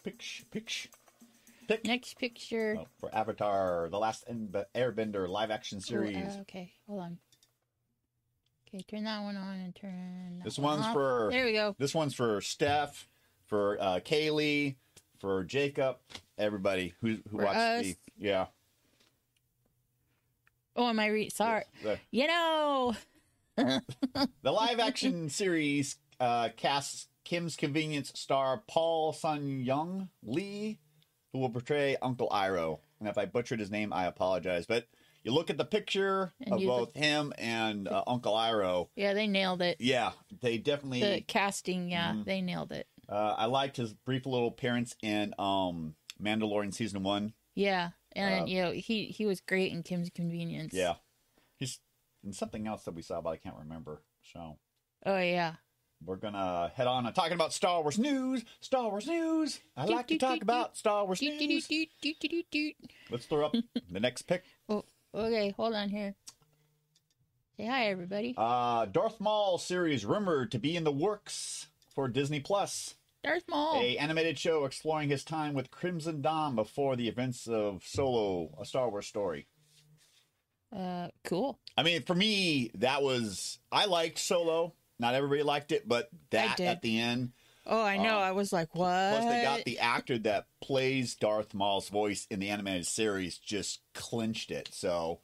pic, 0.04 0.22
pic, 0.52 0.90
pic 1.68 1.86
Next 1.86 2.20
picture. 2.20 2.76
oh, 2.80 2.88
for 3.00 3.14
Avatar: 3.16 3.88
The 3.90 3.98
Last 3.98 4.26
Airbender 4.28 5.28
live 5.28 5.52
action 5.52 5.80
series. 5.82 6.18
uh, 6.18 6.42
okay, 6.42 6.74
hold 6.88 7.02
on. 7.02 7.18
Okay, 8.76 8.84
turn 8.90 9.06
that 9.06 9.24
one 9.24 9.38
on 9.38 9.60
and 9.60 9.74
turn. 9.74 10.42
This 10.44 10.60
one 10.60 10.74
one's 10.80 10.88
off. 10.88 10.94
for- 10.94 11.30
There 11.32 11.46
we 11.46 11.54
go. 11.54 11.76
This 11.80 11.96
one's 11.96 12.14
for 12.14 12.42
Steph, 12.42 13.08
for 13.46 13.78
uh, 13.80 14.00
Kaylee, 14.04 14.76
for 15.20 15.46
Jacob, 15.46 15.98
everybody 16.38 16.94
who 17.00 17.20
who 17.32 17.38
For 17.38 17.46
watched 17.46 17.58
us. 17.58 17.84
the 17.86 17.96
yeah. 18.18 18.48
Oh, 20.76 20.90
am 20.90 21.00
I 21.00 21.08
re- 21.08 21.30
sorry? 21.30 21.64
The, 21.84 21.98
You 22.12 22.28
know, 22.28 22.96
the 23.56 23.82
live 24.52 24.80
action 24.82 25.30
series 25.30 25.96
uh, 26.20 26.50
casts 26.58 27.08
Kim's 27.24 27.56
Convenience 27.56 28.12
star 28.14 28.62
Paul 28.68 29.14
Sun-Hyung 29.14 30.10
Lee, 30.22 30.80
who 31.32 31.40
will 31.40 31.50
portray 31.50 31.96
Uncle 32.02 32.28
Iroh. 32.30 32.80
And 33.00 33.08
if 33.08 33.18
I 33.18 33.24
butchered 33.26 33.62
his 33.62 33.72
name, 33.72 33.94
I 33.94 34.06
apologize. 34.06 34.66
But 34.66 34.88
you 35.26 35.34
look 35.34 35.50
at 35.50 35.58
the 35.58 35.66
picture 35.66 36.32
And 36.40 36.54
of 36.54 36.62
both 36.64 36.94
him 36.94 37.34
and 37.38 37.88
uh, 37.90 38.04
Uncle 38.08 38.34
Iroh. 38.34 38.88
yeah, 38.96 39.14
they 39.14 39.28
nailed 39.28 39.62
it. 39.62 39.78
Yeah, 39.82 40.12
they 40.42 40.58
definitely. 40.58 41.02
The 41.02 41.22
casting, 41.22 41.90
yeah, 41.90 42.14
Mhm. 42.14 42.26
they 42.26 42.40
nailed 42.42 42.72
it. 42.72 42.88
Uh, 43.10 43.36
I 43.38 43.46
liked 43.48 43.76
his 43.78 43.94
brief 43.94 44.26
little 44.26 44.48
appearance 44.48 44.96
in 45.04 45.34
um, 45.38 45.96
Mandalorian 46.22 46.74
season 46.74 47.04
one. 47.04 47.34
Yeah, 47.56 47.90
and 48.14 48.44
Uh, 48.44 48.46
you 48.46 48.62
know 48.62 48.72
he 48.72 49.06
he 49.08 49.26
was 49.26 49.42
great 49.42 49.72
in 49.74 49.84
Kim's 49.84 50.10
Convenience. 50.10 50.74
Yeah, 50.74 50.96
he's 51.58 51.80
in 52.24 52.32
something 52.32 52.66
else 52.68 52.84
that 52.86 52.94
we 52.96 53.02
saw, 53.02 53.20
but 53.22 53.32
I 53.32 53.38
can't 53.38 53.58
remember. 53.58 54.02
So 54.24 54.58
Oh 55.06 55.18
yeah. 55.20 55.56
we're 56.04 56.16
gonna 56.18 56.72
head 56.76 56.88
on 56.88 57.06
and 57.06 57.16
talking 57.16 57.34
about 57.34 57.54
Star 57.54 57.82
Wars 57.82 57.98
news. 58.00 58.44
Star 58.60 58.90
Wars 58.90 59.08
news. 59.08 59.60
I 59.78 59.86
like 59.86 60.08
to 60.08 60.18
talk 60.18 60.42
about 60.42 60.76
Star 60.78 61.06
Wars 61.06 61.22
news. 61.22 61.68
Let's 63.10 63.26
throw 63.28 63.46
up 63.46 63.56
the 63.92 64.00
next 64.00 64.24
pick. 64.24 64.44
Okay, 65.16 65.54
hold 65.56 65.74
on 65.74 65.88
here. 65.88 66.14
Say 67.56 67.66
hi, 67.66 67.88
everybody. 67.88 68.36
Uh, 68.38 68.86
Darth 68.86 69.22
Maul 69.22 69.58
series 69.58 70.04
rumored 70.06 70.52
to 70.52 70.60
be 70.60 70.76
in 70.76 70.84
the 70.84 70.92
works 70.92 71.68
for 71.94 72.10
Disney 72.10 72.42
Plus. 72.42 72.96
Darth 73.24 73.46
Maul. 73.48 73.80
A 73.82 73.98
animated 73.98 74.38
show 74.38 74.66
exploring 74.66 75.10
his 75.10 75.24
time 75.24 75.54
with 75.54 75.72
Crimson 75.72 76.22
Dawn 76.22 76.54
before 76.54 76.98
the 76.98 77.08
events 77.08 77.48
of 77.48 77.84
Solo, 77.86 78.50
a 78.60 78.66
Star 78.66 78.90
Wars 78.90 79.08
story. 79.08 79.48
Uh, 80.76 81.08
cool. 81.24 81.60
I 81.78 81.84
mean, 81.84 82.02
for 82.04 82.14
me, 82.14 82.72
that 82.76 83.02
was 83.02 83.60
I 83.72 83.86
liked 83.86 84.20
Solo. 84.20 84.74
Not 85.00 85.16
everybody 85.16 85.44
liked 85.44 85.72
it, 85.72 85.88
but 85.88 86.10
that 86.32 86.60
at 86.60 86.82
the 86.82 87.00
end. 87.00 87.32
Oh, 87.68 87.82
I 87.82 87.98
know. 87.98 88.18
Um, 88.18 88.24
I 88.24 88.32
was 88.32 88.54
like, 88.54 88.76
what? 88.76 88.86
Plus, 89.20 89.26
they 89.26 89.42
got 89.42 89.66
the 89.66 89.80
actor 89.80 90.18
that 90.20 90.46
plays 90.62 91.16
Darth 91.16 91.54
Maul's 91.54 91.90
voice 91.90 92.28
in 92.30 92.40
the 92.40 92.50
animated 92.50 92.86
series 92.86 93.38
just 93.40 93.82
clinched 93.94 94.52
it. 94.52 94.70
So 94.72 95.20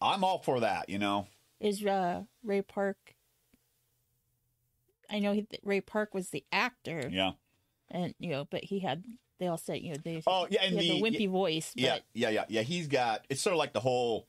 I'm 0.00 0.22
all 0.22 0.38
for 0.38 0.60
that. 0.60 0.88
You 0.88 0.98
know, 0.98 1.26
Is 1.60 1.84
uh 1.84 2.22
Ray 2.44 2.62
Park? 2.62 2.96
I 5.10 5.18
know 5.18 5.32
he, 5.32 5.46
Ray 5.64 5.80
Park 5.80 6.14
was 6.14 6.30
the 6.30 6.44
actor, 6.52 7.08
yeah, 7.10 7.32
and 7.90 8.14
you 8.18 8.30
know, 8.30 8.46
but 8.50 8.64
he 8.64 8.80
had. 8.80 9.04
They 9.40 9.46
all 9.46 9.56
said, 9.58 9.80
you 9.80 9.92
know, 9.94 9.96
they. 10.04 10.22
Oh, 10.26 10.46
yeah, 10.50 10.60
and 10.62 10.78
he 10.78 10.86
had 10.88 11.02
the, 11.02 11.10
the- 11.10 11.18
wimpy 11.18 11.28
voice. 11.30 11.72
But 11.74 11.82
yeah, 11.82 11.98
yeah, 12.12 12.28
yeah, 12.28 12.44
yeah. 12.48 12.62
He's 12.62 12.86
got 12.88 13.24
it's 13.30 13.40
sort 13.40 13.52
of 13.54 13.58
like 13.58 13.72
the 13.72 13.80
whole. 13.80 14.26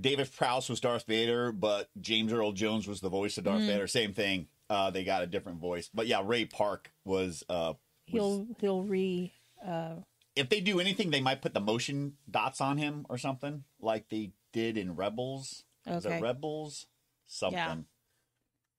David 0.00 0.28
Prowse 0.34 0.68
was 0.68 0.80
Darth 0.80 1.06
Vader, 1.06 1.52
but 1.52 1.88
James 2.00 2.32
Earl 2.32 2.50
Jones 2.50 2.88
was 2.88 3.00
the 3.00 3.08
voice 3.08 3.38
of 3.38 3.44
Darth 3.44 3.60
Mm. 3.60 3.66
Vader. 3.68 3.86
Same 3.86 4.12
thing. 4.12 4.48
Uh, 4.70 4.90
they 4.90 5.04
got 5.04 5.22
a 5.22 5.26
different 5.26 5.60
voice, 5.60 5.90
but 5.92 6.06
yeah, 6.06 6.22
Ray 6.24 6.46
Park 6.46 6.90
was. 7.04 7.44
Uh, 7.48 7.74
he'll 8.06 8.46
he'll 8.60 8.82
re. 8.82 9.32
Uh, 9.64 9.96
if 10.34 10.48
they 10.48 10.60
do 10.60 10.80
anything, 10.80 11.10
they 11.10 11.20
might 11.20 11.42
put 11.42 11.54
the 11.54 11.60
motion 11.60 12.14
dots 12.30 12.60
on 12.60 12.78
him 12.78 13.06
or 13.08 13.18
something, 13.18 13.64
like 13.80 14.08
they 14.08 14.32
did 14.52 14.76
in 14.76 14.96
Rebels. 14.96 15.64
Is 15.86 16.06
it 16.06 16.22
Rebels? 16.22 16.86
Something. 17.26 17.84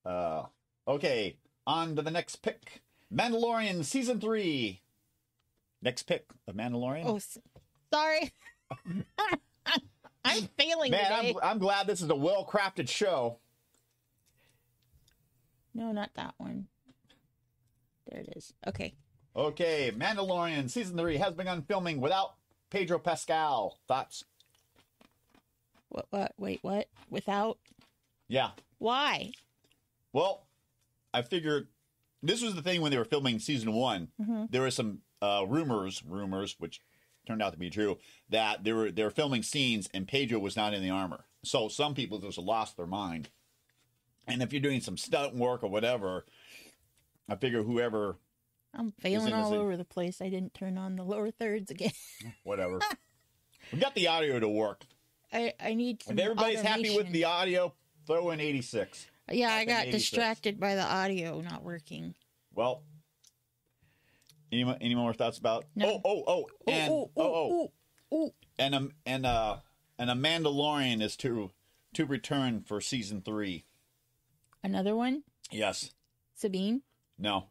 Uh, 0.05 0.43
okay, 0.87 1.37
on 1.65 1.95
to 1.95 2.01
the 2.01 2.11
next 2.11 2.37
pick. 2.37 2.81
Mandalorian 3.13 3.83
season 3.85 4.19
three. 4.19 4.81
Next 5.81 6.03
pick 6.03 6.25
of 6.47 6.55
Mandalorian. 6.55 7.05
oh, 7.05 7.19
sorry. 7.93 8.31
I'm 10.25 10.49
failing 10.57 10.91
Man. 10.91 11.11
I'm, 11.11 11.35
I'm 11.43 11.59
glad 11.59 11.85
this 11.85 12.01
is 12.01 12.09
a 12.09 12.15
well 12.15 12.45
crafted 12.45 12.89
show. 12.89 13.37
No, 15.75 15.91
not 15.91 16.09
that 16.15 16.33
one. 16.37 16.67
There 18.09 18.21
it 18.21 18.33
is. 18.35 18.53
Okay. 18.65 18.95
Okay, 19.35 19.91
Mandalorian 19.95 20.69
season 20.69 20.97
three 20.97 21.17
has 21.17 21.33
begun 21.33 21.61
filming 21.63 21.99
without 21.99 22.35
Pedro 22.69 22.97
Pascal. 22.97 23.77
Thoughts? 23.87 24.23
What? 25.89 26.07
What? 26.09 26.31
Wait. 26.37 26.59
What? 26.61 26.87
Without? 27.09 27.57
Yeah. 28.29 28.51
Why? 28.77 29.31
Well, 30.13 30.45
I 31.13 31.21
figured 31.21 31.67
this 32.23 32.41
was 32.41 32.55
the 32.55 32.61
thing 32.61 32.81
when 32.81 32.91
they 32.91 32.97
were 32.97 33.05
filming 33.05 33.39
season 33.39 33.73
one. 33.73 34.07
Mhm. 34.19 34.49
There 34.49 34.61
were 34.61 34.71
some 34.71 35.01
uh, 35.21 35.45
rumors, 35.47 36.01
rumors, 36.07 36.55
which 36.57 36.81
turned 37.27 37.41
out 37.41 37.51
to 37.53 37.59
be 37.59 37.69
true, 37.69 37.97
that 38.29 38.63
they 38.63 38.71
were 38.71 38.91
they 38.91 39.03
were 39.03 39.09
filming 39.09 39.43
scenes 39.43 39.89
and 39.93 40.07
Pedro 40.07 40.39
was 40.39 40.55
not 40.55 40.73
in 40.73 40.81
the 40.81 40.89
armor. 40.89 41.25
So 41.43 41.67
some 41.67 41.93
people 41.93 42.19
just 42.19 42.37
lost 42.37 42.77
their 42.77 42.87
mind. 42.87 43.29
And 44.27 44.41
if 44.41 44.51
you're 44.51 44.61
doing 44.61 44.81
some 44.81 44.97
stunt 44.97 45.35
work 45.35 45.63
or 45.63 45.69
whatever, 45.69 46.25
I 47.29 47.35
figure 47.35 47.63
whoever, 47.63 48.17
I'm 48.73 48.91
failing 48.99 49.33
all 49.33 49.53
over 49.53 49.77
the 49.77 49.85
place. 49.85 50.21
I 50.21 50.29
didn't 50.29 50.53
turn 50.53 50.77
on 50.77 50.95
the 50.95 51.03
lower 51.03 51.31
thirds 51.31 51.71
again. 51.71 51.91
whatever, 52.43 52.79
we 53.71 53.79
got 53.79 53.95
the 53.95 54.07
audio 54.07 54.39
to 54.39 54.47
work. 54.47 54.85
I 55.31 55.53
I 55.59 55.73
need. 55.73 56.03
Some 56.03 56.17
If 56.17 56.23
everybody's 56.23 56.61
happy 56.61 56.95
with 56.95 57.11
the 57.11 57.25
audio, 57.25 57.73
throw 58.07 58.31
in 58.31 58.39
86. 58.39 59.07
Yeah, 59.31 59.53
I 59.53 59.61
in 59.61 59.67
got 59.67 59.81
86. 59.87 60.03
distracted 60.03 60.59
by 60.59 60.75
the 60.75 60.83
audio 60.83 61.41
not 61.41 61.63
working. 61.63 62.15
Well, 62.53 62.83
any 64.51 64.63
any 64.81 64.95
more 64.95 65.13
thoughts 65.13 65.37
about? 65.37 65.65
No. 65.75 66.01
Oh, 66.03 66.23
oh, 66.27 66.45
oh, 66.67 66.71
and 66.71 66.91
oh, 66.91 67.11
oh, 67.15 67.23
oh, 67.23 67.51
oh, 67.51 67.71
oh. 68.11 68.33
and 68.57 68.75
um, 68.75 68.91
and 69.05 69.25
uh, 69.25 69.57
and 69.97 70.09
a 70.09 70.13
Mandalorian 70.13 71.01
is 71.01 71.15
to 71.17 71.51
to 71.93 72.05
return 72.05 72.61
for 72.61 72.81
season 72.81 73.21
three. 73.21 73.65
Another 74.65 74.95
one, 74.95 75.21
Yes. 75.51 75.91
Sabine. 76.33 76.81
No. 77.19 77.49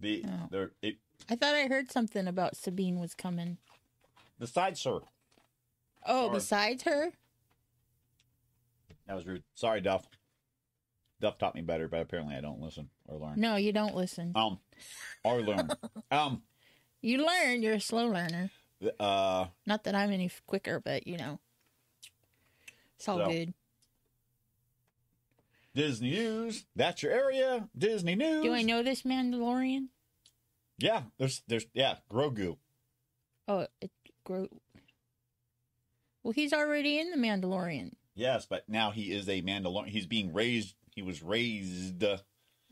The 0.00 0.24
Oh. 0.26 0.48
there 0.50 0.72
it 0.82 0.96
I 1.30 1.36
thought 1.36 1.54
I 1.54 1.68
heard 1.68 1.92
something 1.92 2.26
about 2.26 2.56
Sabine 2.56 2.98
was 2.98 3.14
coming. 3.14 3.58
besides 4.36 4.82
her. 4.82 4.98
Oh, 6.04 6.24
Sorry. 6.26 6.34
besides 6.34 6.82
her? 6.82 7.12
That 9.06 9.14
was 9.14 9.24
rude. 9.26 9.44
Sorry, 9.54 9.80
Duff. 9.80 10.08
Duff 11.20 11.38
taught 11.38 11.54
me 11.54 11.60
better, 11.60 11.86
but 11.86 12.00
apparently 12.00 12.34
I 12.34 12.40
don't 12.40 12.60
listen 12.60 12.90
or 13.06 13.16
learn. 13.18 13.38
No, 13.38 13.54
you 13.54 13.72
don't 13.72 13.94
listen. 13.94 14.32
Um, 14.34 14.58
or 15.22 15.40
learn. 15.40 15.70
um, 16.10 16.42
You 17.00 17.24
learn. 17.24 17.62
You're 17.62 17.74
a 17.74 17.80
slow 17.80 18.08
learner. 18.08 18.50
Uh, 18.98 19.46
Not 19.66 19.84
that 19.84 19.94
I'm 19.94 20.10
any 20.10 20.32
quicker, 20.48 20.80
but 20.80 21.06
you 21.06 21.16
know, 21.16 21.38
it's 22.96 23.08
all 23.08 23.18
So, 23.18 23.26
good. 23.30 23.54
Disney 25.74 26.10
News. 26.10 26.66
That's 26.76 27.02
your 27.02 27.12
area. 27.12 27.68
Disney 27.76 28.14
News. 28.14 28.42
Do 28.42 28.52
I 28.52 28.62
know 28.62 28.82
this 28.82 29.02
Mandalorian? 29.02 29.88
Yeah, 30.78 31.02
there's 31.18 31.42
there's 31.46 31.66
yeah, 31.74 31.96
Grogu. 32.10 32.56
Oh, 33.48 33.66
it 33.80 33.90
grow. 34.24 34.48
Well, 36.22 36.32
he's 36.32 36.52
already 36.52 36.98
in 36.98 37.10
the 37.10 37.16
Mandalorian. 37.16 37.92
Yes, 38.14 38.46
but 38.46 38.68
now 38.68 38.90
he 38.90 39.12
is 39.12 39.28
a 39.28 39.42
Mandalorian. 39.42 39.88
He's 39.88 40.06
being 40.06 40.32
raised. 40.32 40.74
He 40.94 41.02
was 41.02 41.22
raised 41.22 41.98
by 42.00 42.18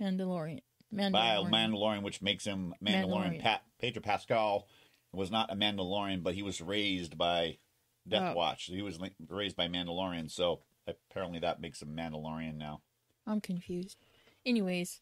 Mandalorian. 0.00 0.61
By 0.92 1.07
a 1.07 1.11
Mandalorian. 1.11 1.50
Mandalorian, 1.50 2.02
which 2.02 2.21
makes 2.23 2.45
him 2.45 2.75
Mandalorian. 2.85 3.07
Mandalorian. 3.07 3.40
Pat 3.40 3.62
Pedro 3.80 4.02
Pascal 4.02 4.66
was 5.12 5.30
not 5.30 5.52
a 5.52 5.57
Mandalorian, 5.57 6.23
but 6.23 6.35
he 6.35 6.42
was 6.42 6.61
raised 6.61 7.16
by 7.16 7.59
Death 8.07 8.33
Oh. 8.33 8.37
Watch. 8.37 8.64
He 8.64 8.83
was 8.83 8.99
raised 9.28 9.57
by 9.57 9.69
Mandalorian, 9.69 10.30
so 10.30 10.61
apparently 10.87 11.38
that 11.40 11.61
makes 11.61 11.80
him 11.80 11.97
Mandalorian 11.97 12.57
now. 12.57 12.83
I'm 13.27 13.41
confused. 13.41 13.97
Anyways, 14.45 15.00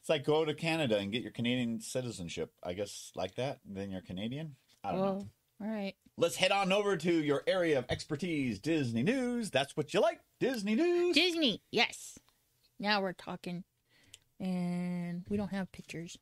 It's 0.00 0.08
like 0.08 0.24
go 0.24 0.44
to 0.44 0.54
Canada 0.54 0.98
and 0.98 1.12
get 1.12 1.22
your 1.22 1.32
Canadian 1.32 1.80
citizenship. 1.80 2.52
I 2.62 2.72
guess 2.72 3.12
like 3.14 3.34
that. 3.36 3.60
Then 3.64 3.90
you're 3.90 4.00
Canadian. 4.00 4.56
I 4.82 4.92
don't 4.92 5.00
know. 5.00 5.26
all 5.62 5.68
right. 5.68 5.94
Let's 6.16 6.36
head 6.36 6.52
on 6.52 6.72
over 6.72 6.96
to 6.96 7.12
your 7.12 7.42
area 7.46 7.78
of 7.78 7.86
expertise, 7.88 8.58
Disney 8.58 9.02
News. 9.02 9.50
That's 9.50 9.76
what 9.76 9.92
you 9.94 10.00
like, 10.00 10.20
Disney 10.38 10.74
News. 10.76 11.14
Disney, 11.14 11.60
yes. 11.70 12.18
Now 12.78 13.00
we're 13.02 13.12
talking, 13.14 13.64
and 14.38 15.24
we 15.28 15.36
don't 15.36 15.52
have 15.52 15.72
pictures. 15.72 16.18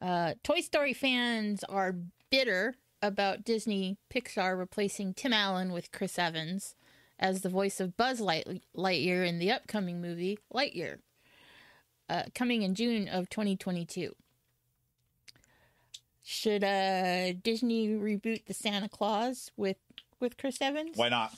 Uh, 0.00 0.34
Toy 0.42 0.60
Story 0.60 0.92
fans 0.92 1.62
are 1.64 1.94
bitter 2.30 2.74
about 3.02 3.44
Disney 3.44 3.98
Pixar 4.12 4.58
replacing 4.58 5.14
Tim 5.14 5.32
Allen 5.32 5.72
with 5.72 5.92
Chris 5.92 6.18
Evans 6.18 6.74
as 7.18 7.40
the 7.42 7.48
voice 7.48 7.80
of 7.80 7.96
Buzz 7.96 8.20
Light- 8.20 8.62
Lightyear 8.76 9.26
in 9.26 9.38
the 9.38 9.50
upcoming 9.52 10.00
movie 10.00 10.38
Lightyear, 10.52 10.98
uh, 12.08 12.24
coming 12.34 12.62
in 12.62 12.74
June 12.74 13.08
of 13.08 13.28
2022. 13.30 14.14
Should 16.26 16.64
uh, 16.64 17.32
Disney 17.34 17.88
reboot 17.88 18.46
the 18.46 18.54
Santa 18.54 18.88
Claus 18.88 19.50
with 19.56 19.76
with 20.20 20.38
Chris 20.38 20.56
Evans 20.62 20.96
Why 20.96 21.10
not? 21.10 21.34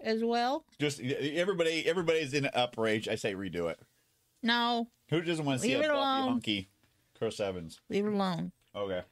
as 0.00 0.24
well? 0.24 0.64
Just 0.80 1.00
everybody, 1.00 1.86
everybody's 1.86 2.32
in 2.32 2.46
an 2.46 2.50
uprage. 2.54 3.08
I 3.08 3.16
say 3.16 3.34
redo 3.34 3.70
it. 3.70 3.78
No, 4.42 4.88
Who 5.10 5.20
doesn't 5.20 5.44
want 5.44 5.60
to 5.60 5.62
see 5.66 5.74
Leave 5.74 5.80
a 5.84 5.84
it 5.84 5.88
Buffy 5.88 5.98
alone. 5.98 6.28
hunky 6.28 6.68
Chris 7.18 7.40
Evans? 7.40 7.80
leave 7.90 8.06
it 8.06 8.12
alone. 8.12 8.52
Okay. 8.74 9.02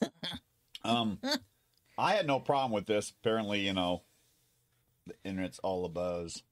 um, 0.84 1.18
I 1.98 2.12
had 2.14 2.26
no 2.26 2.40
problem 2.40 2.72
with 2.72 2.86
this. 2.86 3.10
Apparently, 3.20 3.60
you 3.66 3.74
know, 3.74 4.02
the 5.10 5.28
internet's 5.28 5.58
all 5.60 5.84
a 5.84 5.88
buzz. 5.88 6.42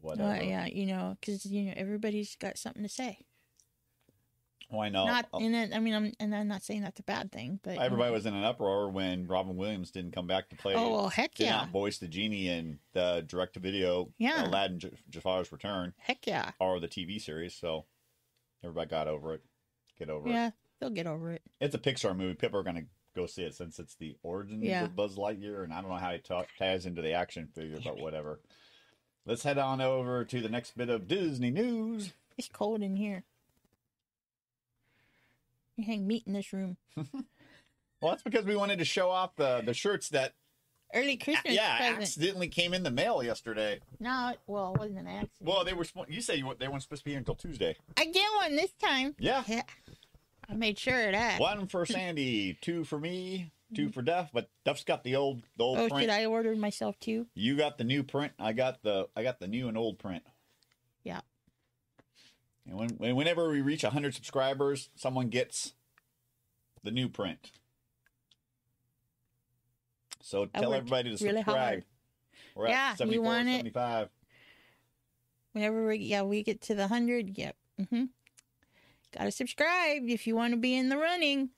Whatever. 0.00 0.30
Uh, 0.30 0.42
yeah, 0.42 0.66
you 0.66 0.86
know, 0.86 1.16
because 1.20 1.46
you 1.46 1.62
know 1.64 1.72
everybody's 1.76 2.36
got 2.36 2.58
something 2.58 2.82
to 2.82 2.88
say. 2.88 3.18
Why 4.70 4.88
not? 4.88 5.06
Not, 5.06 5.42
and 5.42 5.54
then, 5.54 5.72
I 5.74 5.78
mean, 5.78 5.94
I'm, 5.94 6.12
and 6.18 6.34
I'm 6.34 6.48
not 6.48 6.62
saying 6.62 6.82
that's 6.82 6.98
a 6.98 7.04
bad 7.04 7.30
thing, 7.30 7.60
but 7.62 7.78
Everybody 7.78 8.12
was 8.12 8.26
in 8.26 8.34
an 8.34 8.44
uproar 8.44 8.90
when 8.90 9.26
Robin 9.26 9.56
Williams 9.56 9.90
didn't 9.90 10.12
come 10.14 10.26
back 10.26 10.48
to 10.48 10.56
play. 10.56 10.74
Oh 10.74 10.90
well, 10.90 11.08
heck 11.08 11.34
did 11.34 11.44
yeah, 11.44 11.56
not 11.58 11.70
voice 11.70 11.98
the 11.98 12.08
genie 12.08 12.48
in 12.48 12.78
the 12.92 13.24
direct-to-video 13.26 14.10
Yeah. 14.18 14.46
Aladdin 14.46 14.80
J- 14.80 14.90
Jafar's 15.10 15.52
Return 15.52 15.92
heck 15.98 16.26
yeah, 16.26 16.52
or 16.58 16.80
the 16.80 16.88
TV 16.88 17.20
series. 17.20 17.54
So 17.54 17.84
everybody 18.62 18.88
got 18.90 19.06
over 19.06 19.34
it. 19.34 19.42
Get 19.98 20.10
over 20.10 20.28
it. 20.28 20.32
yeah. 20.32 20.50
They'll 20.80 20.90
get 20.90 21.06
over 21.06 21.30
it. 21.30 21.42
It's 21.60 21.74
a 21.74 21.78
Pixar 21.78 22.16
movie. 22.16 22.34
People 22.34 22.58
are 22.58 22.64
gonna 22.64 22.84
go 23.14 23.26
see 23.26 23.42
it 23.42 23.54
since 23.54 23.78
it's 23.78 23.94
the 23.94 24.16
origins 24.22 24.62
Yeah. 24.64 24.84
of 24.84 24.96
Buzz 24.96 25.16
Lightyear, 25.16 25.64
and 25.64 25.72
I 25.72 25.80
don't 25.80 25.90
know 25.90 25.96
how 25.96 26.10
it 26.10 26.28
ties 26.58 26.86
into 26.86 27.02
the 27.02 27.12
action 27.12 27.48
figure, 27.54 27.78
but 27.84 27.98
whatever. 27.98 28.40
Let's 29.26 29.42
head 29.42 29.56
on 29.58 29.80
over 29.80 30.24
to 30.24 30.40
the 30.40 30.48
next 30.48 30.76
bit 30.76 30.88
of 30.90 31.08
Disney 31.08 31.50
news. 31.50 32.12
It's 32.36 32.48
cold 32.48 32.82
in 32.82 32.96
here. 32.96 33.24
We 35.76 35.84
hang 35.84 36.06
meat 36.06 36.24
in 36.26 36.32
this 36.32 36.52
room. 36.52 36.76
Well, 38.02 38.12
that's 38.12 38.22
because 38.22 38.44
we 38.44 38.54
wanted 38.54 38.80
to 38.80 38.84
show 38.84 39.08
off 39.08 39.34
the 39.36 39.62
the 39.64 39.72
shirts 39.72 40.10
that 40.10 40.34
Early 40.92 41.16
Christmas 41.16 41.54
yeah 41.54 41.78
present. 41.78 42.02
accidentally 42.02 42.48
came 42.48 42.74
in 42.74 42.82
the 42.82 42.90
mail 42.90 43.22
yesterday. 43.22 43.80
No, 43.98 44.32
it, 44.34 44.40
well, 44.46 44.74
it 44.74 44.78
wasn't 44.78 44.98
an 44.98 45.06
accident. 45.06 45.30
Well, 45.40 45.64
they 45.64 45.72
were 45.72 45.86
you 46.08 46.20
said 46.20 46.36
you, 46.38 46.54
they 46.58 46.68
weren't 46.68 46.82
supposed 46.82 47.00
to 47.00 47.04
be 47.06 47.12
here 47.12 47.18
until 47.18 47.34
Tuesday. 47.34 47.76
I 47.96 48.04
get 48.04 48.26
one 48.42 48.56
this 48.56 48.72
time. 48.72 49.14
Yeah, 49.18 49.42
Yeah, 49.46 49.62
I 50.54 50.56
made 50.56 50.78
sure 50.78 51.06
of 51.06 51.12
that. 51.12 51.40
one 51.40 51.66
for 51.66 51.84
Sandy, 51.84 52.56
two 52.60 52.84
for 52.84 52.98
me, 52.98 53.50
two 53.74 53.90
for 53.90 54.02
Duff. 54.02 54.30
But 54.32 54.48
Duff's 54.64 54.84
got 54.84 55.02
the 55.02 55.16
old 55.16 55.42
the 55.56 55.64
old 55.64 55.78
Oh, 55.78 55.88
print. 55.88 56.02
should 56.02 56.10
I 56.10 56.26
order 56.26 56.54
myself 56.54 56.98
too? 57.00 57.26
You 57.34 57.56
got 57.56 57.76
the 57.76 57.82
new 57.84 58.04
print. 58.04 58.32
I 58.38 58.52
got 58.52 58.82
the 58.84 59.08
I 59.16 59.24
got 59.24 59.40
the 59.40 59.48
new 59.48 59.66
and 59.68 59.76
old 59.76 59.98
print. 59.98 60.22
Yeah. 61.02 61.20
And 62.66 62.78
when, 62.78 62.90
when 62.90 63.16
whenever 63.16 63.50
we 63.50 63.60
reach 63.62 63.82
100 63.82 64.14
subscribers, 64.14 64.90
someone 64.94 65.28
gets 65.28 65.74
the 66.84 66.92
new 66.92 67.08
print. 67.08 67.50
So 70.22 70.48
I 70.54 70.60
tell 70.60 70.72
everybody 70.72 71.10
to 71.10 71.18
subscribe. 71.18 71.44
hard. 71.44 71.84
We're 72.54 72.68
Yeah, 72.68 72.90
at 72.90 72.92
you 72.92 72.96
74, 72.98 73.24
want 73.24 73.48
it? 73.48 73.56
75. 73.56 74.08
Whenever 75.52 75.86
we, 75.88 75.96
yeah, 75.98 76.22
we 76.22 76.42
get 76.42 76.60
to 76.62 76.74
the 76.74 76.86
hundred. 76.88 77.36
Yep. 77.36 77.56
hmm 77.90 78.04
Got 79.16 79.24
to 79.24 79.30
subscribe 79.30 80.08
if 80.08 80.26
you 80.26 80.34
want 80.34 80.52
to 80.52 80.56
be 80.56 80.74
in 80.74 80.88
the 80.88 80.96
running. 80.96 81.50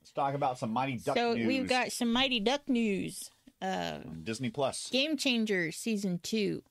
Let's 0.00 0.12
talk 0.12 0.34
about 0.34 0.58
some 0.58 0.70
Mighty 0.70 0.98
Duck 0.98 1.16
so 1.16 1.34
news. 1.34 1.46
we've 1.46 1.68
got 1.68 1.92
some 1.92 2.12
Mighty 2.12 2.40
Duck 2.40 2.68
news. 2.68 3.30
Uh, 3.62 3.98
Disney 4.22 4.50
Plus. 4.50 4.88
Game 4.90 5.16
Changer 5.16 5.70
season 5.72 6.20
two. 6.22 6.62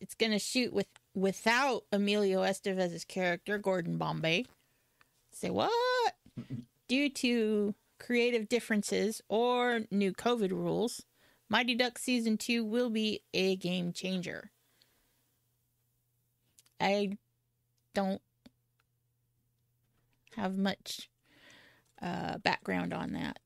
It's 0.00 0.14
gonna 0.14 0.38
shoot 0.38 0.72
with 0.72 0.86
without 1.14 1.84
Emilio 1.92 2.42
Estevez's 2.42 3.04
character 3.04 3.58
Gordon 3.58 3.98
Bombay. 3.98 4.46
Say 5.32 5.50
what? 5.50 5.72
Due 6.88 7.10
to 7.10 7.74
creative 7.98 8.48
differences 8.48 9.20
or 9.28 9.82
new 9.90 10.12
COVID 10.12 10.50
rules, 10.50 11.04
Mighty 11.48 11.74
Duck 11.74 11.98
season 11.98 12.36
two 12.36 12.64
will 12.64 12.90
be 12.90 13.22
a 13.34 13.56
game 13.56 13.92
changer. 13.92 14.50
I 16.80 17.18
don't 17.94 18.22
have 20.36 20.56
much 20.56 21.08
uh, 22.02 22.38
background 22.38 22.92
on 22.92 23.12
that. 23.12 23.38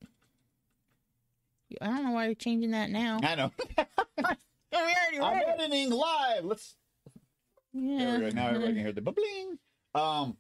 I 1.81 1.87
don't 1.87 2.05
know 2.05 2.11
why 2.13 2.27
you're 2.27 2.35
changing 2.35 2.73
that 2.73 2.91
now. 2.91 3.19
I 3.23 3.35
know. 3.35 3.51
we 4.19 4.79
already 4.79 5.21
I'm 5.21 5.43
editing 5.61 5.91
live. 5.91 6.45
Let's. 6.45 6.77
There 7.75 7.83
Yeah. 7.83 8.15
we 8.19 8.21
go. 8.25 8.29
Now 8.31 8.49
everybody 8.49 8.73
can 8.75 8.83
hear 8.83 8.93
the 8.93 9.01
bubbling. 9.01 9.59
Um, 9.95 10.37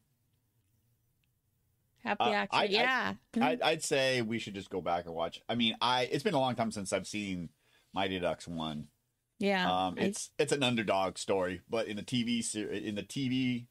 Happy 2.04 2.24
Uh, 2.24 2.30
actor. 2.32 2.56
I- 2.56 2.60
I- 2.62 2.64
yeah. 2.64 3.14
I'd, 3.40 3.62
I'd 3.62 3.82
say 3.84 4.22
we 4.22 4.38
should 4.38 4.54
just 4.54 4.70
go 4.70 4.80
back 4.80 5.06
and 5.06 5.14
watch. 5.14 5.40
I 5.48 5.54
mean, 5.54 5.76
I 5.80 6.02
it's 6.10 6.24
been 6.24 6.34
a 6.34 6.40
long 6.40 6.54
time 6.56 6.72
since 6.72 6.92
I've 6.92 7.06
seen 7.06 7.48
Mighty 7.94 8.18
Ducks 8.18 8.46
one. 8.48 8.88
yeah. 9.38 9.70
Um, 9.70 9.94
I- 9.98 10.02
it's 10.02 10.30
it's 10.38 10.52
an 10.52 10.62
underdog 10.62 11.16
story, 11.16 11.62
but 11.70 11.86
in 11.86 11.96
the 11.96 12.02
TV 12.02 12.42
ser- 12.42 12.70
in 12.72 12.96
the 12.96 13.02
TV 13.04 13.66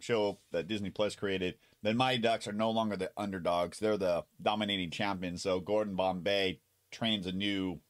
show 0.00 0.38
that 0.52 0.68
Disney 0.68 0.90
Plus 0.90 1.14
created, 1.16 1.56
the 1.82 1.94
Mighty 1.94 2.18
Ducks 2.22 2.46
are 2.48 2.52
no 2.52 2.70
longer 2.70 2.96
the 2.96 3.10
underdogs; 3.16 3.78
they're 3.78 3.96
the 3.96 4.24
dominating 4.40 4.90
champions. 4.90 5.42
So 5.42 5.60
Gordon 5.60 5.96
Bombay 5.96 6.60
trains 6.90 7.26
a 7.26 7.32
new 7.32 7.80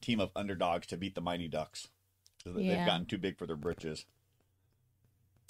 team 0.00 0.20
of 0.20 0.30
underdogs 0.36 0.86
to 0.88 0.96
beat 0.96 1.14
the 1.14 1.20
Mighty 1.20 1.48
Ducks. 1.48 1.88
'Cause 2.44 2.54
They've 2.54 2.86
gotten 2.86 3.04
too 3.06 3.18
big 3.18 3.36
for 3.38 3.46
their 3.46 3.56
britches. 3.56 4.06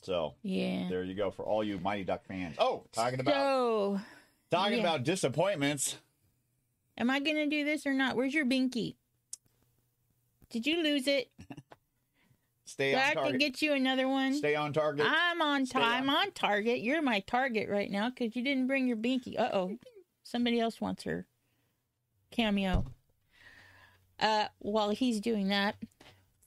So 0.02 0.34
yeah. 0.42 0.88
there 0.88 1.04
you 1.04 1.14
go 1.14 1.30
for 1.30 1.44
all 1.44 1.62
you 1.62 1.78
Mighty 1.78 2.04
Duck 2.04 2.24
fans. 2.26 2.56
Oh, 2.58 2.84
talking 2.92 3.20
about 3.20 3.34
So, 3.34 4.00
talking 4.50 4.78
yeah. 4.78 4.80
about 4.80 5.04
disappointments. 5.04 5.98
am 6.98 7.10
I 7.10 7.20
going 7.20 7.36
to 7.36 7.46
do 7.46 7.64
this 7.64 7.86
or 7.86 7.92
not? 7.92 8.16
Where's 8.16 8.34
your 8.34 8.46
binky? 8.46 8.96
Did 10.50 10.66
you 10.66 10.82
lose 10.82 11.06
it? 11.06 11.30
Stay 12.70 12.94
I 12.94 13.08
on 13.08 13.08
to 13.10 13.14
target. 13.14 13.40
get 13.40 13.62
you 13.62 13.72
another 13.72 14.08
one? 14.08 14.34
Stay 14.34 14.54
on 14.54 14.72
target. 14.72 15.06
I'm 15.08 15.42
on 15.42 15.66
time. 15.66 16.08
on- 16.08 16.16
on 16.16 16.32
target. 16.32 16.80
You're 16.80 17.02
my 17.02 17.20
target 17.20 17.68
right 17.68 17.90
now 17.90 18.10
because 18.10 18.36
you 18.36 18.42
didn't 18.44 18.66
bring 18.68 18.86
your 18.86 18.96
binky. 18.96 19.38
Uh 19.38 19.50
oh. 19.52 19.78
Somebody 20.22 20.60
else 20.60 20.80
wants 20.80 21.02
her 21.04 21.26
cameo. 22.30 22.84
Uh, 24.18 24.46
while 24.58 24.90
he's 24.90 25.20
doing 25.20 25.48
that, 25.48 25.76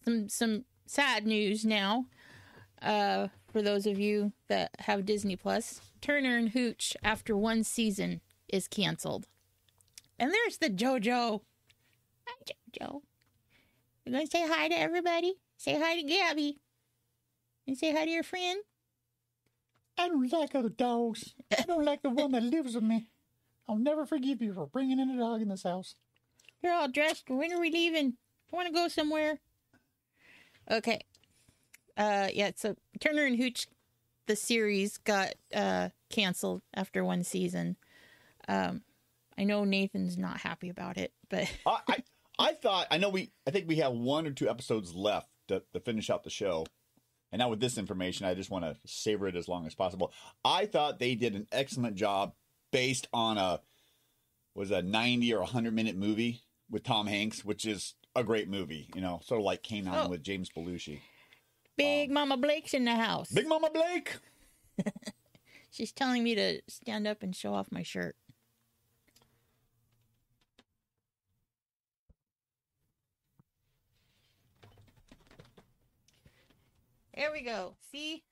some 0.06 0.30
some 0.30 0.66
sad 0.86 1.26
news 1.26 1.66
now. 1.66 2.06
Uh, 2.82 3.28
for 3.52 3.62
those 3.62 3.86
of 3.86 4.00
you 4.00 4.32
that 4.48 4.72
have 4.80 5.06
Disney 5.06 5.36
Plus, 5.36 5.82
Turner 6.02 6.38
and 6.38 6.50
Hooch 6.50 6.96
after 7.04 7.36
one 7.36 7.64
season 7.64 8.22
is 8.48 8.68
canceled. 8.68 9.28
And 10.20 10.32
there's 10.32 10.58
the 10.58 10.70
JoJo. 10.70 11.42
Hi, 12.28 12.54
JoJo. 12.80 13.02
You 14.06 14.12
gonna 14.12 14.28
say 14.28 14.48
hi 14.48 14.68
to 14.68 14.78
everybody? 14.78 15.34
Say 15.64 15.80
hi 15.80 15.96
to 15.96 16.04
Gabby. 16.04 16.60
And 17.66 17.78
say 17.78 17.94
hi 17.94 18.04
to 18.04 18.12
your 18.12 18.24
friend. 18.24 18.60
I 19.98 20.10
don't 20.10 20.30
like 20.30 20.54
other 20.54 20.68
dogs. 20.68 21.36
I 21.58 21.62
don't 21.62 21.86
like 21.86 22.02
the 22.02 22.10
one 22.10 22.34
that 22.34 22.44
lives 22.44 22.76
with 22.76 22.84
me. 22.84 23.08
I'll 23.70 23.78
never 23.78 24.06
forgive 24.06 24.42
you 24.42 24.54
for 24.54 24.68
bringing 24.68 25.00
in 25.00 25.10
a 25.12 25.18
dog 25.18 25.42
in 25.42 25.48
this 25.48 25.64
house. 25.64 25.96
You're 26.62 26.74
all 26.74 26.90
dressed. 26.90 27.30
When 27.30 27.54
are 27.54 27.62
we 27.62 27.72
leaving? 27.72 28.18
I 28.52 28.56
Want 28.58 28.68
to 28.68 28.74
go 28.74 28.90
somewhere? 28.90 29.40
Okay. 30.70 31.00
Uh, 31.96 32.28
yeah. 32.34 32.52
So 32.58 32.76
Turner 33.00 33.24
and 33.24 33.38
Hooch, 33.38 33.68
the 34.28 34.36
series 34.36 34.98
got 34.98 35.34
uh 35.56 35.90
canceled 36.10 36.62
after 36.74 37.06
one 37.06 37.24
season. 37.24 37.78
Um, 38.50 38.82
I 39.38 39.46
know 39.46 39.64
Nathan's 39.64 40.18
not 40.18 40.42
happy 40.42 40.68
about 40.68 40.98
it, 40.98 41.14
but 41.30 41.50
I, 41.66 41.80
I 41.88 42.04
I 42.38 42.52
thought 42.52 42.88
I 42.92 42.98
know 42.98 43.08
we 43.08 43.32
I 43.48 43.52
think 43.52 43.70
we 43.70 43.78
have 43.78 43.94
one 43.94 44.28
or 44.28 44.32
two 44.32 44.50
episodes 44.50 44.94
left 44.94 45.30
to, 45.60 45.64
to 45.74 45.80
finish 45.80 46.10
out 46.10 46.24
the 46.24 46.30
show. 46.30 46.66
And 47.32 47.40
now 47.40 47.50
with 47.50 47.60
this 47.60 47.78
information, 47.78 48.26
I 48.26 48.34
just 48.36 48.52
want 48.52 48.64
to 48.66 48.78
savor 48.86 49.28
it 49.28 49.36
as 49.36 49.48
long 49.48 49.66
as 49.66 49.74
possible. 49.74 50.12
I 50.46 50.66
thought 50.68 51.00
they 51.00 51.16
did 51.16 51.34
an 51.36 51.48
excellent 51.52 51.96
job 51.96 52.34
based 52.72 53.08
on 53.14 53.38
a 53.38 53.60
was 54.56 54.70
a 54.70 54.82
90 54.84 55.34
or 55.34 55.40
100 55.40 55.74
minute 55.74 55.96
movie 55.96 56.42
with 56.70 56.84
Tom 56.84 57.08
Hanks, 57.08 57.44
which 57.44 57.66
is 57.66 57.96
a 58.16 58.24
great 58.24 58.48
movie, 58.48 58.88
you 58.94 59.02
know, 59.02 59.20
sort 59.26 59.40
of 59.42 59.46
like 59.46 59.64
Canine 59.64 59.94
Oh. 60.06 60.10
with 60.10 60.22
James 60.24 60.50
Belushi. 60.56 61.00
Big 61.76 62.10
um, 62.10 62.14
Mama 62.14 62.38
Blake's 62.38 62.76
in 62.76 62.86
the 62.86 62.96
house. 62.96 63.32
Big 63.32 63.48
Mama 63.48 63.70
Blake. 63.74 64.18
She's 65.72 65.92
telling 65.92 66.24
me 66.24 66.36
to 66.36 66.62
stand 66.68 67.08
up 67.08 67.24
and 67.24 67.36
show 67.36 67.56
off 67.56 67.72
my 67.72 67.82
shirt. 67.82 68.16
There 77.16 77.32
we 77.32 77.42
go. 77.42 77.76
See? 77.92 78.24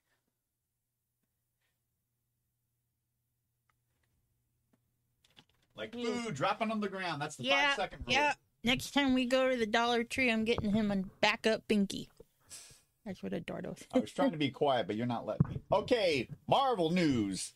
Like 5.76 5.92
food 5.94 6.34
dropping 6.34 6.70
on 6.70 6.80
the 6.80 6.88
ground. 6.88 7.22
That's 7.22 7.36
the 7.36 7.44
Yeah, 7.44 7.68
five 7.68 7.76
second 7.76 7.98
rule. 8.06 8.12
yeah. 8.14 8.34
Next 8.64 8.92
time 8.92 9.14
we 9.14 9.24
go 9.24 9.50
to 9.50 9.56
the 9.56 9.66
Dollar 9.66 10.04
Tree, 10.04 10.30
I'm 10.30 10.44
getting 10.44 10.72
him 10.72 10.90
a 10.90 11.02
backup 11.20 11.66
binky. 11.66 12.08
That's 13.04 13.22
what 13.22 13.32
Eduardo 13.32 13.74
said. 13.76 13.88
I 13.92 13.98
was 13.98 14.12
trying 14.12 14.30
to 14.30 14.36
be 14.36 14.50
quiet, 14.50 14.86
but 14.86 14.94
you're 14.94 15.06
not 15.06 15.26
letting 15.26 15.48
me. 15.48 15.60
Okay, 15.72 16.28
Marvel 16.46 16.90
news. 16.90 17.54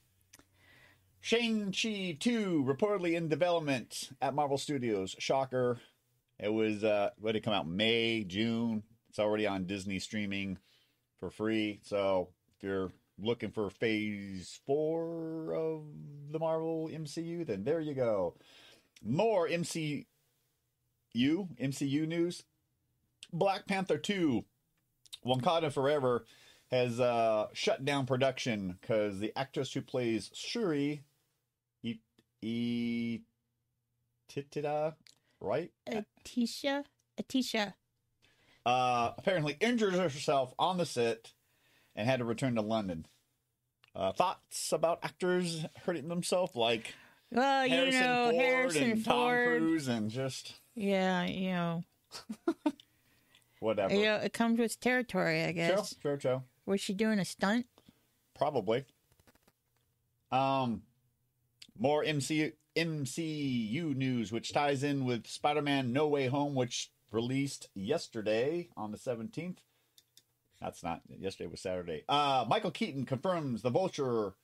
Shang-Chi 1.20 2.16
2 2.18 2.64
reportedly 2.66 3.14
in 3.14 3.28
development 3.28 4.10
at 4.20 4.34
Marvel 4.34 4.58
Studios. 4.58 5.14
Shocker. 5.18 5.78
It 6.40 6.52
was, 6.52 6.82
uh, 6.82 7.10
what 7.18 7.32
did 7.32 7.38
it 7.38 7.44
come 7.44 7.54
out? 7.54 7.68
May, 7.68 8.24
June. 8.24 8.82
It's 9.08 9.18
already 9.20 9.46
on 9.46 9.66
Disney 9.66 9.98
streaming 10.00 10.58
for 11.20 11.30
free. 11.30 11.80
So 11.82 12.28
if 12.56 12.62
you're 12.64 12.92
looking 13.18 13.50
for 13.50 13.70
phase 13.70 14.60
four 14.66 15.54
of 15.54 15.82
the 16.30 16.38
Marvel 16.38 16.90
MCU, 16.92 17.46
then 17.46 17.64
there 17.64 17.80
you 17.80 17.94
go. 17.94 18.34
More 19.02 19.48
MCU, 19.48 20.04
MCU 21.14 22.06
news. 22.06 22.42
Black 23.32 23.66
Panther 23.66 23.98
2 23.98 24.44
Wakanda 25.26 25.72
Forever 25.72 26.24
has 26.70 27.00
uh, 27.00 27.46
shut 27.52 27.84
down 27.84 28.06
production 28.06 28.76
because 28.80 29.18
the 29.18 29.32
actress 29.36 29.72
who 29.72 29.80
plays 29.82 30.30
Shuri, 30.34 31.02
E- 31.82 32.00
E- 32.42 33.20
Titida, 34.28 34.94
right? 35.40 35.70
Atisha? 35.88 36.84
Atisha. 37.20 37.74
Uh, 38.66 39.12
apparently 39.16 39.56
injured 39.60 39.94
herself 39.94 40.52
on 40.58 40.76
the 40.76 40.84
set 40.84 41.32
and 41.94 42.08
had 42.08 42.18
to 42.18 42.24
return 42.24 42.56
to 42.56 42.60
London. 42.62 43.06
Uh, 43.94 44.10
thoughts 44.12 44.72
about 44.72 44.98
actors 45.04 45.64
hurting 45.84 46.08
themselves 46.08 46.54
like 46.56 46.92
Well, 47.30 47.64
you 47.64 47.74
Harrison 47.76 48.00
know, 48.02 48.30
Ford 48.32 48.44
Harrison 48.44 48.90
and 48.90 49.04
Tom 49.04 49.30
Cruise 49.30 49.86
and 49.88 50.10
just 50.10 50.54
Yeah, 50.74 51.24
you 51.26 51.50
know. 51.50 51.82
whatever. 53.60 53.94
You 53.94 54.02
know, 54.04 54.16
it 54.16 54.32
comes 54.32 54.58
with 54.58 54.78
territory, 54.80 55.42
I 55.42 55.46
Sure, 55.46 55.52
guess. 55.54 55.94
sure, 56.02 56.18
sure. 56.20 56.42
Was 56.66 56.80
she 56.80 56.92
doing 56.92 57.18
a 57.20 57.24
stunt? 57.24 57.66
Probably. 58.34 58.84
Um, 60.32 60.82
more 61.78 62.04
MCU 62.04 62.52
MCU 62.76 63.94
news, 63.94 64.32
which 64.32 64.52
ties 64.52 64.82
in 64.82 65.04
with 65.04 65.26
Spider-Man: 65.26 65.92
No 65.92 66.08
Way 66.08 66.26
Home, 66.26 66.54
which 66.54 66.90
released 67.16 67.68
yesterday 67.74 68.68
on 68.76 68.92
the 68.92 68.98
seventeenth. 68.98 69.62
That's 70.60 70.82
not 70.82 71.00
yesterday 71.08 71.48
was 71.50 71.60
Saturday. 71.60 72.04
Uh, 72.08 72.44
Michael 72.46 72.70
Keaton 72.70 73.06
confirms 73.06 73.62
the 73.62 73.70
Vulture 73.70 74.34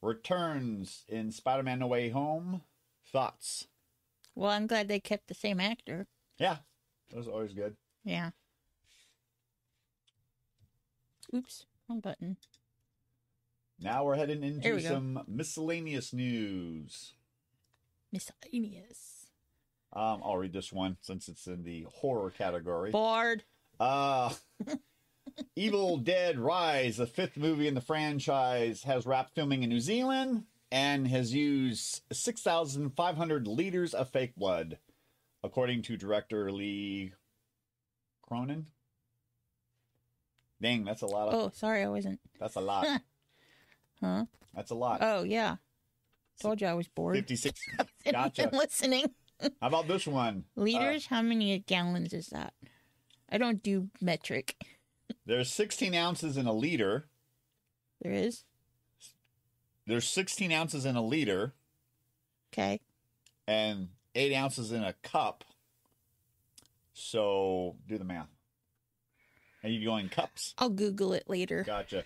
returns 0.00 1.04
in 1.08 1.32
Spider-Man: 1.32 1.80
No 1.80 1.88
Way 1.88 2.10
Home. 2.10 2.62
Thoughts? 3.04 3.66
Well, 4.36 4.50
I'm 4.50 4.68
glad 4.68 4.86
they 4.86 5.00
kept 5.00 5.26
the 5.26 5.34
same 5.34 5.60
actor. 5.60 6.06
Yeah, 6.38 6.58
that 7.10 7.16
was 7.16 7.26
always 7.26 7.52
good. 7.52 7.76
Yeah. 8.04 8.30
Oops, 11.34 11.66
wrong 11.88 12.00
button. 12.00 12.36
Now 13.80 14.04
we're 14.04 14.14
heading 14.14 14.44
into 14.44 14.70
go. 14.70 14.78
some 14.78 15.24
miscellaneous 15.26 16.12
news. 16.12 17.14
Miscellaneous. 18.12 19.21
Um, 19.92 20.22
I'll 20.24 20.36
read 20.38 20.52
this 20.52 20.72
one 20.72 20.96
since 21.00 21.28
it's 21.28 21.46
in 21.46 21.64
the 21.64 21.86
horror 21.92 22.30
category. 22.30 22.90
Bored. 22.90 23.44
Uh 23.78 24.32
Evil 25.56 25.98
Dead 25.98 26.38
Rise, 26.38 26.96
the 26.96 27.06
fifth 27.06 27.36
movie 27.36 27.68
in 27.68 27.74
the 27.74 27.80
franchise, 27.80 28.82
has 28.84 29.06
wrapped 29.06 29.34
filming 29.34 29.62
in 29.62 29.68
New 29.70 29.80
Zealand 29.80 30.44
and 30.70 31.06
has 31.08 31.32
used 31.34 32.02
6,500 32.12 33.46
liters 33.46 33.94
of 33.94 34.08
fake 34.10 34.34
blood, 34.36 34.78
according 35.44 35.82
to 35.82 35.96
director 35.96 36.50
Lee 36.50 37.12
Cronin. 38.26 38.66
Dang, 40.60 40.84
that's 40.84 41.02
a 41.02 41.06
lot. 41.06 41.28
Of, 41.28 41.34
Oh, 41.34 41.50
sorry, 41.54 41.82
I 41.82 41.88
wasn't. 41.88 42.20
That's 42.40 42.56
a 42.56 42.60
lot. 42.60 42.86
Huh? 44.00 44.24
That's 44.52 44.72
a 44.72 44.74
lot. 44.74 44.98
Oh, 45.00 45.22
yeah. 45.22 45.56
Told 46.40 46.60
you 46.60 46.66
I 46.66 46.74
was 46.74 46.88
bored. 46.88 47.14
56. 47.14 47.60
And 48.04 48.14
Gotcha. 48.16 48.48
been 48.48 48.58
listening. 48.58 49.06
How 49.60 49.68
about 49.68 49.88
this 49.88 50.06
one? 50.06 50.44
Liters? 50.56 51.06
How 51.06 51.22
many 51.22 51.58
gallons 51.60 52.12
is 52.12 52.28
that? 52.28 52.54
I 53.30 53.38
don't 53.38 53.62
do 53.62 53.88
metric. 54.00 54.56
There's 55.26 55.50
16 55.50 55.94
ounces 55.94 56.36
in 56.36 56.46
a 56.46 56.52
liter. 56.52 57.06
There 58.00 58.12
is? 58.12 58.44
There's 59.86 60.08
16 60.08 60.52
ounces 60.52 60.84
in 60.84 60.96
a 60.96 61.02
liter. 61.02 61.54
Okay. 62.52 62.80
and 63.48 63.88
eight 64.14 64.34
ounces 64.34 64.72
in 64.72 64.82
a 64.84 64.92
cup. 65.02 65.44
So 66.92 67.76
do 67.88 67.96
the 67.98 68.04
math. 68.04 68.28
Are 69.64 69.68
you 69.70 69.84
going 69.84 70.08
cups? 70.08 70.54
I'll 70.58 70.68
Google 70.68 71.12
it 71.14 71.24
later. 71.28 71.62
Gotcha. 71.64 72.04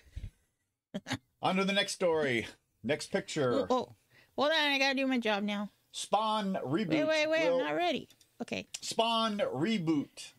On 1.41 1.55
to 1.57 1.65
the 1.65 1.73
next 1.73 1.93
story. 1.93 2.47
Next 2.83 3.11
picture. 3.11 3.53
Oh, 3.53 3.67
oh. 3.69 3.95
Hold 4.37 4.51
on, 4.51 4.71
I 4.71 4.77
gotta 4.79 4.95
do 4.95 5.07
my 5.07 5.17
job 5.19 5.43
now. 5.43 5.69
Spawn 5.97 6.59
reboot. 6.63 6.89
Wait, 6.89 7.07
wait, 7.07 7.27
wait, 7.27 7.49
will- 7.49 7.57
I'm 7.59 7.65
not 7.65 7.75
ready. 7.75 8.07
Okay. 8.39 8.67
Spawn 8.81 9.39
reboot. 9.39 10.33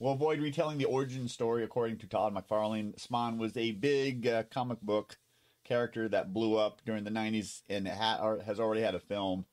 will 0.00 0.10
avoid 0.12 0.40
retelling 0.40 0.78
the 0.78 0.84
origin 0.84 1.28
story 1.28 1.62
according 1.62 1.98
to 1.98 2.08
Todd 2.08 2.34
McFarlane. 2.34 2.98
Spawn 2.98 3.38
was 3.38 3.56
a 3.56 3.70
big 3.70 4.26
uh, 4.26 4.42
comic 4.50 4.80
book 4.80 5.16
character 5.62 6.08
that 6.08 6.32
blew 6.34 6.56
up 6.56 6.82
during 6.84 7.04
the 7.04 7.10
90s 7.12 7.62
and 7.70 7.86
it 7.86 7.94
ha- 7.94 8.38
has 8.44 8.58
already 8.58 8.80
had 8.82 8.96
a 8.96 9.00
film. 9.00 9.44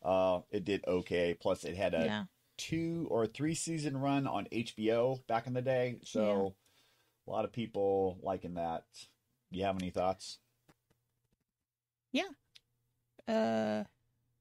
Uh, 0.00 0.42
it 0.52 0.64
did 0.64 0.84
okay. 0.86 1.34
Plus, 1.34 1.64
it 1.64 1.76
had 1.76 1.92
a 1.92 2.04
Yeah. 2.04 2.24
two 2.56 3.08
or 3.10 3.26
three 3.26 3.56
season 3.56 3.96
run 3.96 4.28
on 4.28 4.46
HBO 4.52 5.26
back 5.26 5.48
in 5.48 5.54
the 5.54 5.60
day. 5.62 5.96
So, 6.04 6.54
a 7.26 7.30
lot 7.30 7.44
of 7.44 7.50
people 7.52 8.16
liking 8.22 8.54
that. 8.54 8.84
You 9.50 9.64
have 9.64 9.74
any 9.76 9.90
thoughts? 9.90 10.38
Yeah. 12.12 12.28
Uh, 13.26 13.82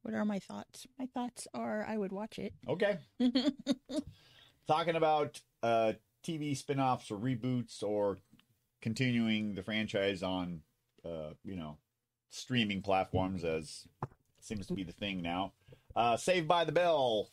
what 0.03 0.13
are 0.13 0.25
my 0.25 0.39
thoughts? 0.39 0.87
My 0.97 1.05
thoughts 1.13 1.47
are 1.53 1.85
I 1.87 1.97
would 1.97 2.11
watch 2.11 2.39
it. 2.39 2.53
Okay. 2.67 2.97
Talking 4.67 4.95
about 4.95 5.39
uh, 5.63 5.93
TV 6.23 6.55
spin 6.55 6.79
offs 6.79 7.09
or 7.11 7.17
reboots 7.17 7.81
or 7.81 8.19
continuing 8.81 9.55
the 9.55 9.63
franchise 9.63 10.21
on, 10.21 10.61
uh, 11.03 11.31
you 11.43 11.55
know, 11.55 11.77
streaming 12.29 12.81
platforms 12.81 13.43
as 13.43 13.87
seems 14.39 14.67
to 14.67 14.73
be 14.73 14.83
the 14.83 14.91
thing 14.91 15.21
now. 15.21 15.53
Uh, 15.95 16.15
Saved 16.17 16.47
by 16.47 16.65
the 16.65 16.71
Bell 16.71 17.29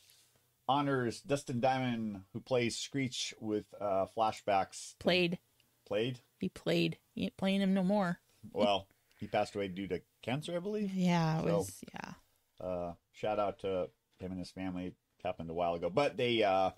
honors 0.68 1.20
Dustin 1.20 1.60
Diamond, 1.60 2.22
who 2.32 2.40
plays 2.40 2.76
Screech 2.78 3.34
with 3.38 3.66
uh, 3.80 4.06
flashbacks. 4.16 4.94
Played. 4.98 5.38
Played? 5.86 6.20
He 6.40 6.48
played. 6.48 6.98
He 7.14 7.24
ain't 7.24 7.36
playing 7.36 7.60
him 7.60 7.74
no 7.74 7.84
more. 7.84 8.18
Well, 8.52 8.88
he 9.20 9.26
passed 9.28 9.54
away 9.54 9.68
due 9.68 9.86
to 9.88 10.00
cancer, 10.22 10.56
I 10.56 10.58
believe. 10.60 10.92
Yeah, 10.94 11.40
it 11.40 11.44
So- 11.46 11.56
was. 11.58 11.84
Yeah. 11.94 12.12
Uh, 12.60 12.92
shout 13.12 13.38
out 13.38 13.58
to 13.60 13.88
him 14.18 14.32
and 14.32 14.38
his 14.38 14.50
family. 14.50 14.86
It 14.86 14.94
happened 15.24 15.50
a 15.50 15.54
while 15.54 15.74
ago, 15.74 15.90
but 15.90 16.16
they, 16.16 16.42
uh, 16.42 16.70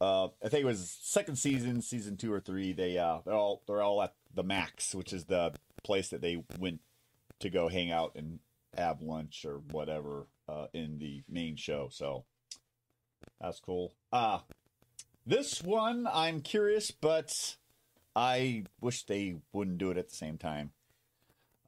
uh, 0.00 0.28
I 0.44 0.48
think 0.48 0.62
it 0.62 0.66
was 0.66 0.96
second 1.02 1.36
season, 1.36 1.82
season 1.82 2.16
two 2.16 2.32
or 2.32 2.40
three. 2.40 2.72
They, 2.72 2.98
uh, 2.98 3.20
they're 3.24 3.34
all 3.34 3.62
they're 3.66 3.82
all 3.82 4.02
at 4.02 4.14
the 4.34 4.42
Max, 4.42 4.94
which 4.94 5.12
is 5.12 5.24
the 5.24 5.52
place 5.82 6.08
that 6.08 6.20
they 6.20 6.42
went 6.58 6.80
to 7.40 7.50
go 7.50 7.68
hang 7.68 7.90
out 7.90 8.12
and 8.16 8.38
have 8.76 9.02
lunch 9.02 9.44
or 9.44 9.58
whatever 9.70 10.26
uh, 10.48 10.66
in 10.72 10.98
the 10.98 11.22
main 11.28 11.56
show. 11.56 11.88
So 11.90 12.24
that's 13.40 13.60
cool. 13.60 13.94
Uh 14.12 14.40
this 15.26 15.62
one 15.62 16.08
I'm 16.12 16.40
curious, 16.40 16.90
but 16.90 17.56
I 18.16 18.64
wish 18.80 19.04
they 19.04 19.36
wouldn't 19.52 19.78
do 19.78 19.90
it 19.90 19.98
at 19.98 20.08
the 20.08 20.14
same 20.14 20.38
time. 20.38 20.72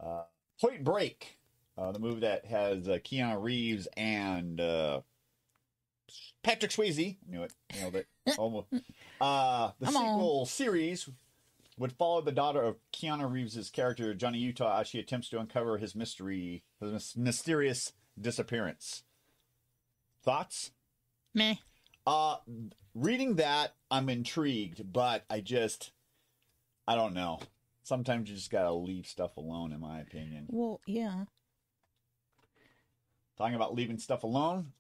Uh, 0.01 0.25
Point 0.61 0.85
Break, 0.85 1.39
uh, 1.79 1.93
the 1.93 1.99
movie 1.99 2.21
that 2.21 2.45
has 2.47 2.89
uh, 2.89 2.99
Keanu 2.99 3.43
Reeves 3.43 3.89
and 3.97 4.61
uh, 4.61 5.01
Patrick 6.43 6.71
Swayze. 6.73 7.17
Knew 7.29 7.43
it. 7.43 7.53
Nailed 7.75 7.97
it. 7.97 8.07
Almost. 8.39 8.69
Uh, 9.21 9.71
the 9.79 9.87
Come 9.87 9.97
on. 9.97 10.03
sequel 10.19 10.47
series 10.47 11.09
would 11.79 11.93
follow 11.93 12.21
the 12.21 12.33
daughter 12.33 12.63
of 12.63 12.77
Keanu 12.93 13.31
Reeves' 13.31 13.71
character 13.71 14.15
Johnny 14.15 14.39
Utah 14.39 14.81
as 14.81 14.89
she 14.89 14.99
attempts 14.99 15.29
to 15.31 15.39
uncover 15.39 15.79
his 15.79 15.95
mystery, 15.95 16.63
his 16.81 17.15
mysterious 17.17 17.93
disappearance. 18.21 19.03
Thoughts? 20.23 20.71
Meh. 21.35 21.55
Uh, 22.07 22.37
reading 22.95 23.37
that, 23.37 23.75
I'm 23.91 24.09
intrigued, 24.09 24.93
but 24.93 25.25
I 25.31 25.41
just, 25.41 25.93
I 26.87 26.95
don't 26.95 27.15
know. 27.15 27.41
Sometimes 27.85 28.29
you 28.29 28.37
just 28.37 28.51
gotta 28.51 28.73
leave 28.73 29.07
stuff 29.07 29.37
alone, 29.37 29.73
in 29.73 29.81
my 29.81 30.01
opinion. 30.01 30.47
Well, 30.49 30.81
yeah. 30.87 31.25
Talking 33.39 33.55
about 33.55 33.75
leaving 33.75 33.99
stuff 33.99 34.23
alone. 34.25 34.73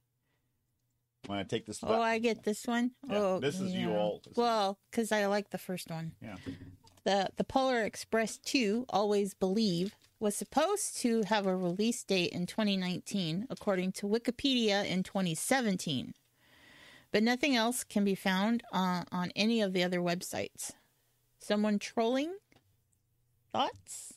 Want 1.28 1.48
to 1.48 1.56
take 1.56 1.66
this? 1.66 1.78
Oh, 1.82 2.00
I 2.00 2.18
get 2.18 2.42
this 2.42 2.66
one. 2.66 2.92
Yeah, 3.08 3.18
oh, 3.18 3.40
this 3.40 3.60
is 3.60 3.72
you 3.72 3.90
yeah. 3.90 3.96
all. 3.96 4.22
Well, 4.34 4.78
because 4.90 5.12
I 5.12 5.26
like 5.26 5.50
the 5.50 5.58
first 5.58 5.90
one. 5.90 6.12
yeah. 6.20 6.36
The 7.04 7.30
the 7.36 7.44
Polar 7.44 7.82
Express 7.82 8.38
2, 8.38 8.86
Always 8.88 9.34
Believe, 9.34 9.94
was 10.18 10.36
supposed 10.36 10.96
to 10.98 11.22
have 11.26 11.46
a 11.46 11.56
release 11.56 12.04
date 12.04 12.32
in 12.32 12.46
2019, 12.46 13.46
according 13.50 13.92
to 13.92 14.06
Wikipedia 14.06 14.84
in 14.84 15.02
2017. 15.02 16.14
But 17.10 17.22
nothing 17.22 17.56
else 17.56 17.84
can 17.84 18.04
be 18.04 18.14
found 18.14 18.62
on, 18.72 19.04
on 19.12 19.32
any 19.36 19.60
of 19.60 19.72
the 19.72 19.82
other 19.82 20.00
websites. 20.00 20.72
Someone 21.38 21.78
trolling? 21.78 22.34
Thoughts? 23.52 24.14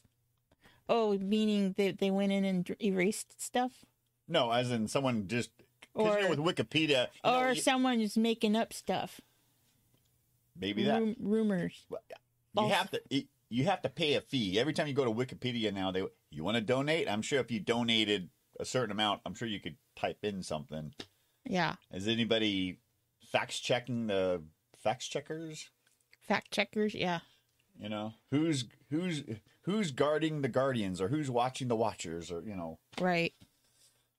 Oh, 0.87 1.17
meaning 1.17 1.73
they, 1.75 1.91
they 1.91 2.11
went 2.11 2.31
in 2.31 2.45
and 2.45 2.75
erased 2.79 3.41
stuff? 3.41 3.83
No, 4.27 4.51
as 4.51 4.71
in 4.71 4.87
someone 4.87 5.27
just. 5.27 5.51
You 5.97 6.03
know, 6.03 6.25
Or- 6.25 6.29
with 6.35 6.39
Wikipedia, 6.39 7.07
know, 7.23 7.39
Or 7.39 7.51
you- 7.53 7.61
someone 7.61 8.01
is 8.01 8.17
making 8.17 8.53
up 8.55 8.73
stuff. 8.73 9.21
maybe 10.57 10.83
that 10.83 10.99
Rum- 11.01 11.15
rumors. 11.19 11.85
you 11.89 11.97
false. 12.53 12.71
have 12.73 12.91
to 12.91 13.01
you- 13.09 13.27
you 13.49 13.63
have 13.65 13.81
to 13.83 13.89
pay 13.89 14.15
a 14.15 14.21
fee 14.21 14.59
every 14.59 14.73
time 14.73 14.87
you 14.87 14.93
go 14.93 15.05
to 15.05 15.11
Wikipedia 15.11 15.73
now. 15.73 15.91
They 15.91 16.03
you 16.31 16.43
want 16.43 16.55
to 16.55 16.61
donate? 16.61 17.07
I'm 17.09 17.21
sure 17.21 17.39
if 17.39 17.49
you 17.51 17.59
donated 17.59 18.29
a 18.59 18.65
certain 18.65 18.91
amount, 18.91 19.21
I'm 19.25 19.35
sure 19.35 19.47
you 19.47 19.59
could 19.61 19.77
type 19.95 20.23
in 20.23 20.43
something. 20.43 20.93
Yeah. 21.45 21.75
Is 21.93 22.07
anybody 22.07 22.79
fact 23.31 23.61
checking 23.63 24.07
the 24.07 24.43
fact 24.77 25.09
checkers? 25.09 25.69
Fact 26.21 26.51
checkers. 26.51 26.93
Yeah. 26.95 27.19
You 27.79 27.89
know 27.89 28.15
who's 28.31 28.65
who's 28.89 29.23
who's 29.61 29.91
guarding 29.91 30.41
the 30.41 30.47
guardians 30.49 30.99
or 30.99 31.09
who's 31.09 31.29
watching 31.29 31.67
the 31.67 31.75
watchers 31.75 32.31
or 32.31 32.41
you 32.41 32.55
know. 32.55 32.79
Right. 32.99 33.33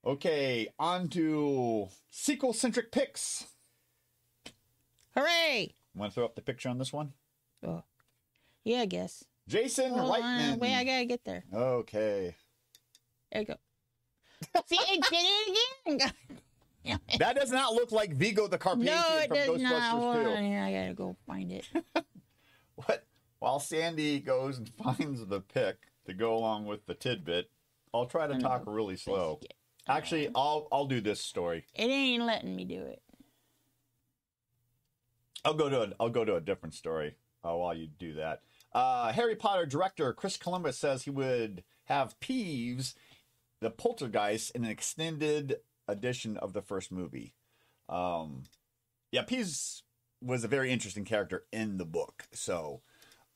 Okay, 0.07 0.69
on 0.79 1.09
to 1.09 1.88
sequel 2.11 2.53
centric 2.53 2.92
picks. 2.92 3.47
Hooray! 5.16 5.75
Want 5.97 6.12
to 6.12 6.14
throw 6.14 6.25
up 6.25 6.37
the 6.37 6.42
picture 6.42 6.69
on 6.69 6.79
this 6.79 6.92
one? 6.92 7.12
Oh. 7.66 7.83
Yeah, 8.62 8.83
I 8.83 8.87
guess. 8.87 9.25
Jason 9.49 9.90
Hold 9.90 10.14
on. 10.14 10.23
Reitman. 10.23 10.59
Wait, 10.59 10.75
I 10.75 10.85
gotta 10.85 11.07
get 11.07 11.25
there. 11.25 11.42
Okay, 11.53 12.37
There 13.33 13.40
you 13.42 13.47
go. 13.49 13.57
See, 14.66 14.79
I 14.79 14.97
did 15.11 15.25
it 15.87 16.11
again. 16.85 17.01
that 17.19 17.35
does 17.35 17.51
not 17.51 17.73
look 17.73 17.90
like 17.90 18.14
Vigo 18.14 18.47
the 18.47 18.59
Carpathian 18.59 18.95
no, 18.95 19.19
it 19.19 19.29
from 19.29 19.37
does 19.37 19.62
not. 19.62 19.73
Ghostbusters 19.73 19.90
Hold 19.90 20.16
2. 20.25 20.31
on 20.31 20.45
here. 20.45 20.61
I 20.61 20.73
gotta 20.73 20.95
go 20.95 21.16
find 21.27 21.51
it. 21.51 21.69
What? 22.77 23.07
While 23.38 23.59
Sandy 23.59 24.21
goes 24.21 24.59
and 24.59 24.69
finds 24.69 25.25
the 25.25 25.40
pick 25.40 25.79
to 26.05 26.12
go 26.12 26.37
along 26.37 26.66
with 26.66 26.85
the 26.85 26.92
tidbit, 26.95 27.51
I'll 27.95 28.05
try 28.05 28.27
to 28.27 28.35
know. 28.35 28.40
talk 28.40 28.64
really 28.66 28.97
slow. 28.97 29.40
Actually, 29.88 30.31
I'll 30.35 30.68
I'll 30.72 30.87
do 30.87 31.01
this 31.01 31.20
story. 31.20 31.64
It 31.75 31.85
ain't 31.85 32.25
letting 32.25 32.57
me 32.57 32.64
do 32.64 32.83
it. 32.83 33.03
I'll 35.44 35.55
go 35.55 35.68
to 35.68 35.83
a, 35.83 35.92
I'll 36.01 36.11
go 36.11 36.25
to 36.25 36.35
a 36.35 36.40
different 36.40 36.75
story 36.75 37.14
uh, 37.44 37.55
while 37.55 37.75
you 37.75 37.87
do 37.87 38.14
that. 38.14 38.42
Uh, 38.72 39.12
Harry 39.12 39.37
Potter 39.37 39.64
director 39.64 40.12
Chris 40.12 40.37
Columbus 40.37 40.77
says 40.77 41.05
he 41.05 41.11
would 41.11 41.62
have 41.85 42.18
Peeves, 42.20 42.94
the 43.61 43.70
poltergeist, 43.70 44.51
in 44.51 44.64
an 44.64 44.70
extended 44.70 45.57
edition 45.87 46.37
of 46.37 46.53
the 46.53 46.62
first 46.62 46.90
movie. 46.90 47.35
Um, 47.88 48.42
yeah, 49.12 49.22
Peeves 49.22 49.83
was 50.20 50.42
a 50.42 50.49
very 50.49 50.72
interesting 50.72 51.05
character 51.05 51.44
in 51.53 51.79
the 51.79 51.85
book, 51.85 52.25
so 52.33 52.83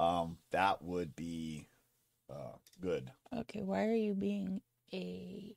um, 0.00 0.38
that 0.50 0.82
would 0.82 1.14
be 1.14 1.68
uh, 2.28 2.56
good. 2.80 3.12
Okay, 3.34 3.62
why 3.62 3.84
are 3.84 3.94
you 3.94 4.14
being 4.14 4.60
a 4.92 5.54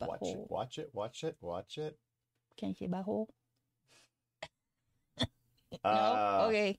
Watch 0.00 0.18
it, 0.22 0.38
watch 0.48 0.78
it, 0.78 0.90
watch 0.92 1.24
it, 1.24 1.36
watch 1.40 1.78
it. 1.78 1.98
Can 2.58 2.70
you 2.70 2.74
say 2.74 2.88
butthole? 2.88 3.28
Uh, 5.82 6.38
no. 6.40 6.46
Okay. 6.48 6.78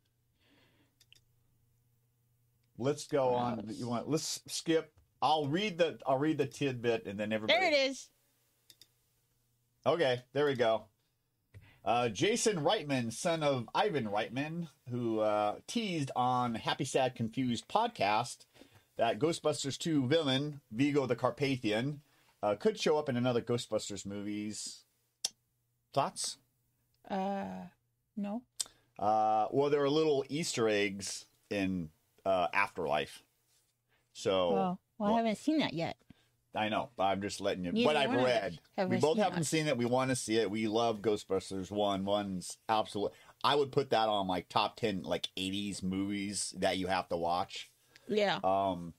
Let's 2.78 3.08
go 3.08 3.36
on. 3.36 3.66
You 3.70 3.90
want? 3.90 4.10
Let's 4.10 4.40
skip. 4.48 4.94
I'll 5.22 5.48
read 5.48 5.78
the. 5.78 6.00
I'll 6.08 6.18
read 6.18 6.38
the 6.38 6.46
tidbit, 6.46 7.06
and 7.06 7.20
then 7.20 7.34
everybody. 7.34 7.60
There 7.60 7.72
it 7.72 7.90
is. 7.90 8.08
Okay, 9.86 10.22
there 10.34 10.46
we 10.46 10.56
go. 10.56 10.86
Uh, 11.84 12.10
Jason 12.10 12.58
Reitman, 12.58 13.14
son 13.14 13.44
of 13.44 13.70
Ivan 13.76 14.06
Reitman, 14.06 14.70
who 14.90 15.20
uh, 15.20 15.58
teased 15.68 16.10
on 16.16 16.56
Happy 16.56 16.86
Sad 16.86 17.14
Confused 17.14 17.68
podcast 17.68 18.46
that 18.98 19.20
Ghostbusters 19.20 19.78
2 19.78 20.08
villain, 20.08 20.62
Vigo 20.72 21.06
the 21.06 21.16
Carpathian, 21.16 22.02
uh, 22.46 22.56
could 22.56 22.80
show 22.80 22.98
up 22.98 23.10
in 23.10 23.18
another 23.18 23.42
Ghostbusters 23.42 24.06
movies. 24.06 24.84
Thoughts? 25.94 26.38
Uh, 27.10 27.68
no. 28.16 28.44
Uh, 29.00 29.48
well, 29.52 29.70
there 29.70 29.82
are 29.82 29.90
little 29.90 30.24
Easter 30.30 30.70
eggs 30.70 31.26
in 31.50 31.90
uh, 32.26 32.48
Afterlife. 32.54 33.24
So 34.14 34.32
Oh, 34.32 34.54
well, 34.54 34.80
well- 35.00 35.14
I 35.16 35.18
haven't 35.18 35.38
seen 35.38 35.60
that 35.60 35.74
yet. 35.74 35.98
I 36.58 36.70
know. 36.70 36.88
I'm 36.98 37.22
just 37.22 37.42
letting 37.42 37.66
you. 37.66 37.74
Neither 37.74 37.86
what 37.86 37.98
I've 37.98 38.08
one 38.08 38.20
of 38.20 38.26
us 38.28 38.28
read. 38.28 38.60
we 38.78 38.96
we 38.96 38.98
both 39.02 39.18
haven't 39.18 39.40
that. 39.40 39.46
seen 39.46 39.68
it. 39.68 39.76
We 39.78 39.84
want 39.84 40.10
to 40.12 40.16
see 40.16 40.38
it. 40.38 40.50
We 40.50 40.70
love 40.70 41.02
Ghostbusters 41.02 41.70
one. 41.70 42.06
One's 42.06 42.58
absolute. 42.70 43.12
I 43.44 43.56
would 43.56 43.74
put 43.74 43.90
that 43.90 44.08
on 44.08 44.28
like 44.30 44.48
top 44.48 44.78
ten 44.78 45.02
like 45.04 45.28
80s 45.38 45.84
movies 45.84 46.54
that 46.58 46.78
you 46.78 46.88
have 46.88 47.10
to 47.10 47.18
watch. 47.18 47.70
Yeah. 48.08 48.40
Um, 48.42 48.94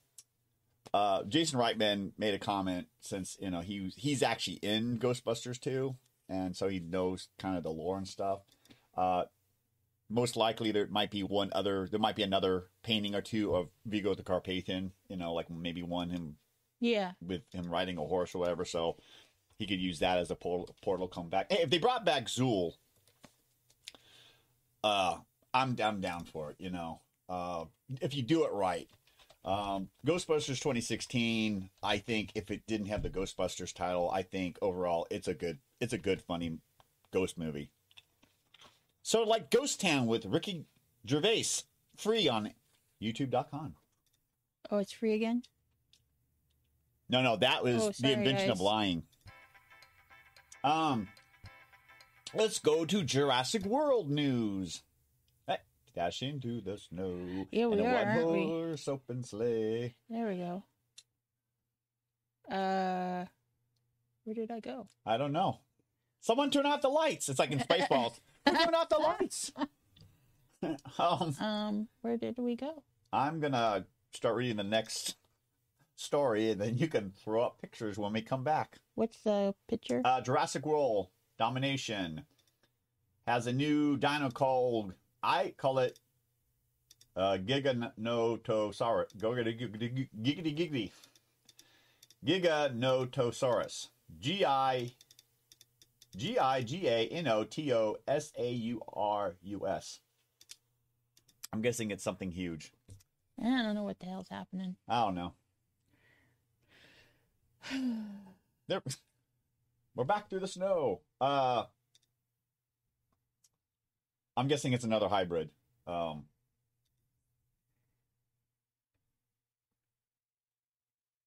uh, 0.95 1.25
Jason 1.25 1.59
Reitman 1.59 2.13
made 2.19 2.35
a 2.35 2.39
comment 2.39 2.87
since 3.01 3.37
you 3.41 3.51
know 3.51 3.61
he 3.61 3.81
was- 3.81 3.95
he's 3.97 4.23
actually 4.23 4.57
in 4.63 4.99
Ghostbusters 4.99 5.59
too, 5.61 5.97
and 6.29 6.57
so 6.57 6.69
he 6.69 6.81
knows 6.81 7.29
kind 7.39 7.57
of 7.57 7.63
the 7.63 7.71
lore 7.71 7.97
and 7.99 8.09
stuff. 8.09 8.41
Uh, 8.97 9.25
most 10.09 10.37
likely 10.37 10.71
there 10.73 10.87
might 10.87 11.11
be 11.11 11.23
one 11.23 11.51
other. 11.53 11.89
There 11.91 11.99
might 12.01 12.15
be 12.17 12.23
another 12.23 12.69
painting 12.83 13.15
or 13.15 13.23
two 13.23 13.55
of 13.57 13.69
Vigo 13.85 14.15
the 14.15 14.23
Carpathian. 14.23 14.93
You 15.09 15.17
know, 15.17 15.33
like 15.35 15.51
maybe 15.51 15.83
one 15.83 16.11
him 16.11 16.37
Yeah. 16.81 17.13
with 17.21 17.43
him 17.53 17.69
riding 17.71 17.99
a 17.99 18.05
horse 18.07 18.35
or 18.35 18.39
whatever. 18.39 18.65
So 18.65 18.97
he 19.59 19.67
could 19.67 19.81
use 19.81 19.99
that 19.99 20.19
as 20.19 20.31
a 20.31 20.37
portal, 20.37 20.75
portal 20.83 21.09
come 21.09 21.29
back. 21.29 21.51
Hey, 21.51 21.63
if 21.63 21.71
they 21.71 21.79
brought 21.79 22.05
back 22.05 22.27
Zuul, 22.27 22.75
uh, 24.85 25.17
I'm 25.53 25.77
I'm 25.83 26.01
down 26.01 26.25
for 26.25 26.51
it. 26.51 26.57
You 26.61 26.71
know, 26.71 27.01
uh, 27.29 27.65
if 28.01 28.15
you 28.15 28.23
do 28.23 28.45
it 28.45 28.53
right. 28.53 28.89
Um, 29.47 29.91
Ghostbusters 30.05 30.59
2016. 30.61 31.71
I 31.83 31.99
think 31.99 32.33
if 32.35 32.51
it 32.51 32.67
didn't 32.67 32.87
have 32.87 33.03
the 33.05 33.11
Ghostbusters 33.11 33.73
title, 33.73 34.11
I 34.11 34.23
think 34.23 34.59
overall 34.61 35.07
it's 35.11 35.29
a 35.29 35.35
good 35.35 35.59
it's 35.81 35.93
a 35.93 35.99
good 35.99 36.21
funny 36.21 36.59
ghost 37.13 37.39
movie. 37.39 37.71
So 39.03 39.23
like 39.23 39.51
Ghost 39.51 39.81
Town 39.81 40.07
with 40.07 40.25
Ricky 40.27 40.67
Gervais, 41.09 41.45
free 41.97 42.29
on 42.29 42.53
YouTube.com. 43.01 43.77
Oh, 44.69 44.79
it's 44.79 44.91
free 44.93 45.15
again. 45.15 45.45
No, 47.09 47.23
no, 47.23 47.37
that 47.37 47.63
was 47.63 47.83
Oh, 47.83 47.87
the 47.89 47.95
sorry, 47.95 48.13
invention 48.15 48.51
of 48.51 48.61
lying. 48.61 49.05
Um, 50.65 51.07
let's 52.35 52.59
go 52.59 52.85
to 52.85 53.05
Jurassic 53.05 53.65
World 53.65 54.11
news. 54.11 54.83
Dash 55.97 56.21
into 56.23 56.61
the 56.61 56.77
snow. 56.77 57.47
Yeah, 57.51 57.67
we 57.69 57.79
in 57.79 57.81
a 57.81 57.89
are, 57.89 57.95
one 57.95 58.09
aren't 58.09 58.31
we? 58.31 58.45
horse 58.47 58.87
open 58.87 59.23
sleigh. 59.25 59.95
There 60.11 60.29
we 60.29 60.37
go. 60.37 60.63
Uh, 62.55 63.25
where 64.25 64.35
did 64.35 64.51
I 64.51 64.61
go? 64.61 64.89
I 65.07 65.17
don't 65.17 65.33
know. 65.33 65.61
Someone 66.21 66.51
turn 66.51 66.67
off 66.67 66.83
the 66.83 66.89
lights. 66.89 67.31
It's 67.31 67.39
like 67.39 67.51
in 67.51 67.61
Spaceballs. 67.61 68.21
Turn 68.47 68.75
off 68.75 68.89
the 68.89 68.99
lights? 68.99 69.53
um, 70.99 71.35
Um, 71.41 71.89
where 72.03 72.17
did 72.17 72.37
we 72.39 72.57
go? 72.57 72.83
I'm 73.13 73.41
gonna 73.41 73.87
start 74.13 74.37
reading 74.37 74.57
the 74.57 74.65
next 74.65 75.17
story, 75.97 76.51
and 76.51 76.61
then 76.61 76.77
you 76.77 76.89
can 76.89 77.13
throw 77.13 77.43
up 77.45 77.61
pictures 77.61 77.99
when 77.99 78.13
we 78.13 78.21
come 78.23 78.45
back. 78.45 78.77
What's 78.95 79.19
the 79.23 79.55
picture? 79.69 80.03
Uh, 80.05 80.21
Jurassic 80.21 80.67
World 80.67 81.09
Domination 81.39 82.25
has 83.27 83.47
a 83.47 83.53
new 83.53 83.97
dino 83.97 84.31
called 84.31 84.95
I 85.27 85.55
call 85.57 85.81
it 85.81 85.99
uh, 87.17 87.39
Giganotosaurus. 87.45 89.17
Giggity 89.19 90.57
giggity. 90.57 90.91
Giganotosaurus. 92.25 93.89
G 94.21 94.45
I 94.45 94.93
G 96.17 96.39
I 96.39 96.63
G 96.63 96.87
A 96.87 97.09
N 97.09 97.27
O 97.27 97.43
T 97.43 97.75
O 97.75 97.97
S 98.07 98.33
A 98.39 98.49
U 98.49 98.81
R 98.93 99.35
U 99.43 99.67
S. 99.67 99.99
I'm 101.53 101.61
guessing 101.61 101.91
it's 101.91 102.05
something 102.05 102.31
huge. 102.31 102.73
I 103.43 103.63
don't 103.63 103.75
know 103.75 103.83
what 103.83 103.99
the 103.99 104.07
hell's 104.07 104.29
happening. 104.29 104.77
I 104.89 105.01
don't 105.01 105.17
know. 105.17 105.33
there, 108.69 108.81
we're 109.97 110.05
back 110.05 110.31
through 110.31 110.41
the 110.41 110.47
snow. 110.47 111.01
Uh, 111.21 111.65
I'm 114.37 114.49
guessing 114.49 114.73
it's 114.73 114.85
another 114.85 115.09
hybrid. 115.09 115.51
Um, 115.87 116.25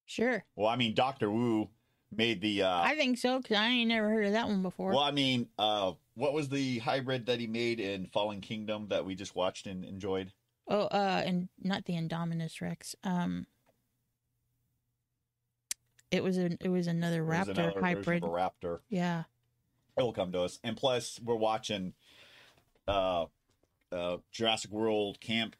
Sure. 0.05 0.43
well, 0.55 0.67
I 0.67 0.75
mean, 0.75 0.95
Doctor 0.95 1.29
Wu 1.29 1.69
made 2.11 2.41
the. 2.41 2.63
Uh, 2.63 2.81
I 2.81 2.95
think 2.95 3.17
so, 3.19 3.37
because 3.39 3.57
I 3.57 3.67
ain't 3.69 3.89
never 3.89 4.09
heard 4.09 4.25
of 4.25 4.31
that 4.33 4.47
one 4.47 4.63
before. 4.63 4.89
well, 4.89 4.99
I 5.03 5.11
mean, 5.11 5.47
uh, 5.59 5.93
what 6.15 6.33
was 6.33 6.49
the 6.49 6.79
hybrid 6.79 7.27
that 7.27 7.39
he 7.39 7.45
made 7.45 7.79
in 7.79 8.07
Fallen 8.07 8.41
Kingdom 8.41 8.87
that 8.89 9.05
we 9.05 9.13
just 9.13 9.35
watched 9.35 9.67
and 9.67 9.85
enjoyed? 9.85 10.31
Oh, 10.67 10.81
uh, 10.85 11.21
and 11.25 11.47
not 11.61 11.85
the 11.85 11.93
Indominus 11.93 12.59
Rex. 12.59 12.95
Um, 13.03 13.45
it 16.11 16.23
was 16.23 16.37
an 16.37 16.57
it 16.59 16.69
was 16.69 16.87
another 16.87 17.17
It 17.21 17.25
was 17.27 17.47
raptor 17.47 17.49
another 17.59 17.79
hybrid. 17.81 18.23
raptor. 18.23 18.79
Yeah. 18.89 19.23
It 19.95 20.01
will 20.01 20.13
come 20.13 20.31
to 20.31 20.41
us. 20.41 20.59
And 20.63 20.75
plus, 20.75 21.19
we're 21.23 21.35
watching 21.35 21.93
uh, 22.89 23.25
uh, 23.91 24.17
Jurassic 24.31 24.71
World 24.71 25.19
Camp 25.19 25.55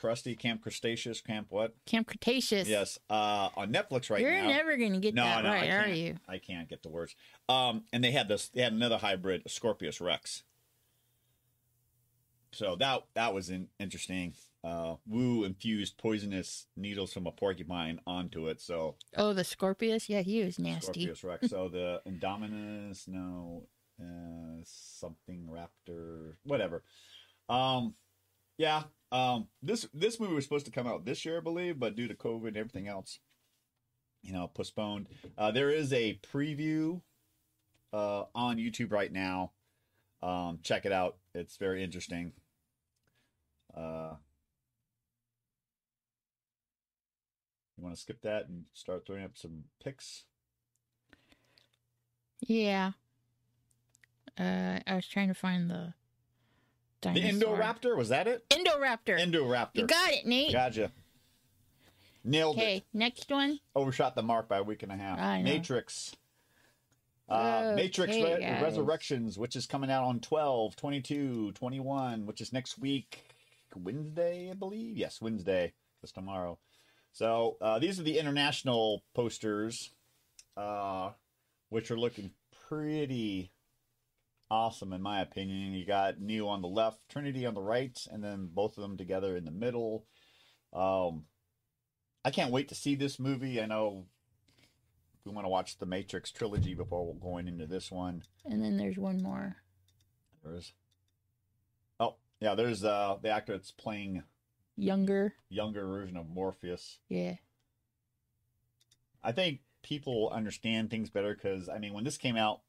Krusty, 0.00 0.38
Camp 0.38 0.62
Crustaceous, 0.62 1.20
Camp 1.20 1.48
what? 1.50 1.74
Camp 1.86 2.06
Cretaceous. 2.06 2.68
Yes, 2.68 2.98
uh, 3.10 3.48
on 3.56 3.72
Netflix 3.72 4.10
right 4.10 4.22
now. 4.22 4.28
You're 4.28 4.46
never 4.46 4.76
gonna 4.76 5.00
get 5.00 5.14
no, 5.14 5.24
that 5.24 5.44
no, 5.44 5.50
right, 5.50 5.70
are 5.70 5.88
you? 5.88 6.16
I 6.28 6.38
can't 6.38 6.68
get 6.68 6.82
the 6.82 6.88
words. 6.88 7.16
Um, 7.48 7.84
and 7.92 8.02
they 8.02 8.12
had 8.12 8.28
this. 8.28 8.48
They 8.48 8.62
had 8.62 8.72
another 8.72 8.98
hybrid, 8.98 9.42
Scorpius 9.48 10.00
Rex. 10.00 10.44
So 12.52 12.76
that 12.76 13.02
that 13.14 13.34
was 13.34 13.50
in, 13.50 13.68
interesting. 13.78 14.34
Uh, 14.64 14.96
Wu 15.06 15.44
infused 15.44 15.98
poisonous 15.98 16.66
needles 16.76 17.12
from 17.12 17.26
a 17.26 17.30
porcupine 17.30 18.00
onto 18.06 18.48
it. 18.48 18.60
So 18.60 18.96
Oh, 19.16 19.32
the 19.32 19.44
Scorpius. 19.44 20.08
Yeah, 20.08 20.20
he 20.20 20.44
was 20.44 20.58
nasty. 20.58 21.02
Scorpius 21.02 21.24
Rex. 21.24 21.50
so 21.50 21.68
the 21.68 22.02
Indominus, 22.08 23.06
no, 23.08 23.64
uh, 24.00 24.62
something 24.64 25.48
Raptor, 25.50 26.34
whatever. 26.44 26.82
Um, 27.48 27.94
yeah. 28.56 28.84
Um, 29.10 29.48
this 29.62 29.88
this 29.94 30.20
movie 30.20 30.34
was 30.34 30.44
supposed 30.44 30.66
to 30.66 30.72
come 30.72 30.86
out 30.86 31.04
this 31.04 31.24
year, 31.24 31.38
I 31.38 31.40
believe, 31.40 31.78
but 31.78 31.96
due 31.96 32.08
to 32.08 32.14
COVID 32.14 32.48
and 32.48 32.56
everything 32.56 32.88
else, 32.88 33.20
you 34.22 34.32
know, 34.32 34.48
postponed. 34.48 35.08
Uh, 35.36 35.50
there 35.50 35.70
is 35.70 35.92
a 35.92 36.18
preview 36.32 37.00
uh, 37.92 38.24
on 38.34 38.58
YouTube 38.58 38.92
right 38.92 39.12
now. 39.12 39.52
Um, 40.22 40.58
check 40.62 40.84
it 40.84 40.92
out. 40.92 41.16
It's 41.34 41.56
very 41.56 41.82
interesting. 41.82 42.32
Uh, 43.74 44.14
you 47.76 47.84
want 47.84 47.94
to 47.94 48.00
skip 48.00 48.20
that 48.22 48.48
and 48.48 48.64
start 48.72 49.06
throwing 49.06 49.24
up 49.24 49.36
some 49.36 49.64
pics? 49.82 50.24
Yeah. 52.40 52.92
Uh, 54.38 54.78
I 54.86 54.94
was 54.94 55.06
trying 55.06 55.28
to 55.28 55.34
find 55.34 55.70
the 55.70 55.94
The 57.02 57.12
dinosaur. 57.12 57.56
Indoraptor 57.56 57.96
was 57.96 58.08
that 58.10 58.26
it? 58.28 58.48
Indoraptor. 58.50 59.18
Indoraptor. 59.18 59.70
you 59.74 59.86
got 59.86 60.12
it, 60.12 60.26
Nate. 60.26 60.52
Gotcha. 60.52 60.92
Nailed 62.24 62.56
it. 62.58 62.60
Okay, 62.60 62.84
next 62.92 63.30
one. 63.30 63.58
Overshot 63.74 64.14
the 64.14 64.22
mark 64.22 64.48
by 64.48 64.58
a 64.58 64.62
week 64.62 64.82
and 64.82 64.92
a 64.92 64.96
half. 64.96 65.18
I 65.18 65.42
know. 65.42 65.50
Matrix. 65.50 66.14
Uh, 67.28 67.72
Matrix 67.76 68.14
Re- 68.14 68.38
guys. 68.40 68.62
Resurrections, 68.62 69.38
which 69.38 69.54
is 69.54 69.66
coming 69.66 69.90
out 69.90 70.04
on 70.04 70.18
12, 70.20 70.76
22, 70.76 71.52
21, 71.52 72.26
which 72.26 72.40
is 72.40 72.52
next 72.52 72.78
week, 72.78 73.22
Wednesday, 73.76 74.50
I 74.50 74.54
believe. 74.54 74.96
Yes, 74.96 75.20
Wednesday. 75.20 75.72
That's 76.00 76.12
tomorrow. 76.12 76.58
So 77.12 77.56
uh, 77.60 77.78
these 77.78 78.00
are 78.00 78.02
the 78.02 78.18
international 78.18 79.02
posters, 79.14 79.90
uh, 80.56 81.10
which 81.68 81.90
are 81.90 81.98
looking 81.98 82.30
pretty 82.68 83.50
awesome 84.50 84.92
in 84.92 85.02
my 85.02 85.20
opinion. 85.20 85.72
You 85.72 85.84
got 85.86 86.20
Neo 86.20 86.46
on 86.48 86.62
the 86.62 86.68
left, 86.68 87.00
Trinity 87.08 87.46
on 87.46 87.54
the 87.54 87.60
right, 87.62 87.98
and 88.10 88.22
then 88.22 88.48
both 88.52 88.76
of 88.76 88.82
them 88.82 88.96
together 88.96 89.36
in 89.36 89.44
the 89.44 89.50
middle. 89.50 90.06
Um, 90.72 91.24
I 92.24 92.30
can't 92.30 92.52
wait 92.52 92.68
to 92.68 92.74
see 92.74 92.94
this 92.94 93.18
movie. 93.18 93.60
I 93.60 93.66
know 93.66 94.06
we 95.24 95.32
want 95.32 95.44
to 95.44 95.50
watch 95.50 95.78
the 95.78 95.86
Matrix 95.86 96.30
trilogy 96.30 96.74
before 96.74 97.14
going 97.14 97.48
into 97.48 97.66
this 97.66 97.90
one. 97.90 98.22
And 98.44 98.62
then 98.62 98.76
there's 98.76 98.98
one 98.98 99.22
more. 99.22 99.56
There's 100.44 100.72
oh 102.00 102.16
yeah, 102.40 102.54
there's 102.54 102.84
uh 102.84 103.16
the 103.22 103.30
actor 103.30 103.52
that's 103.52 103.72
playing 103.72 104.22
Younger. 104.76 105.34
younger 105.50 105.86
version 105.86 106.16
of 106.16 106.28
Morpheus. 106.28 106.98
Yeah. 107.08 107.34
I 109.22 109.32
think 109.32 109.60
people 109.82 110.30
understand 110.32 110.88
things 110.90 111.10
better 111.10 111.34
because 111.34 111.68
I 111.68 111.78
mean, 111.78 111.92
when 111.92 112.04
this 112.04 112.16
came 112.16 112.36
out, 112.36 112.60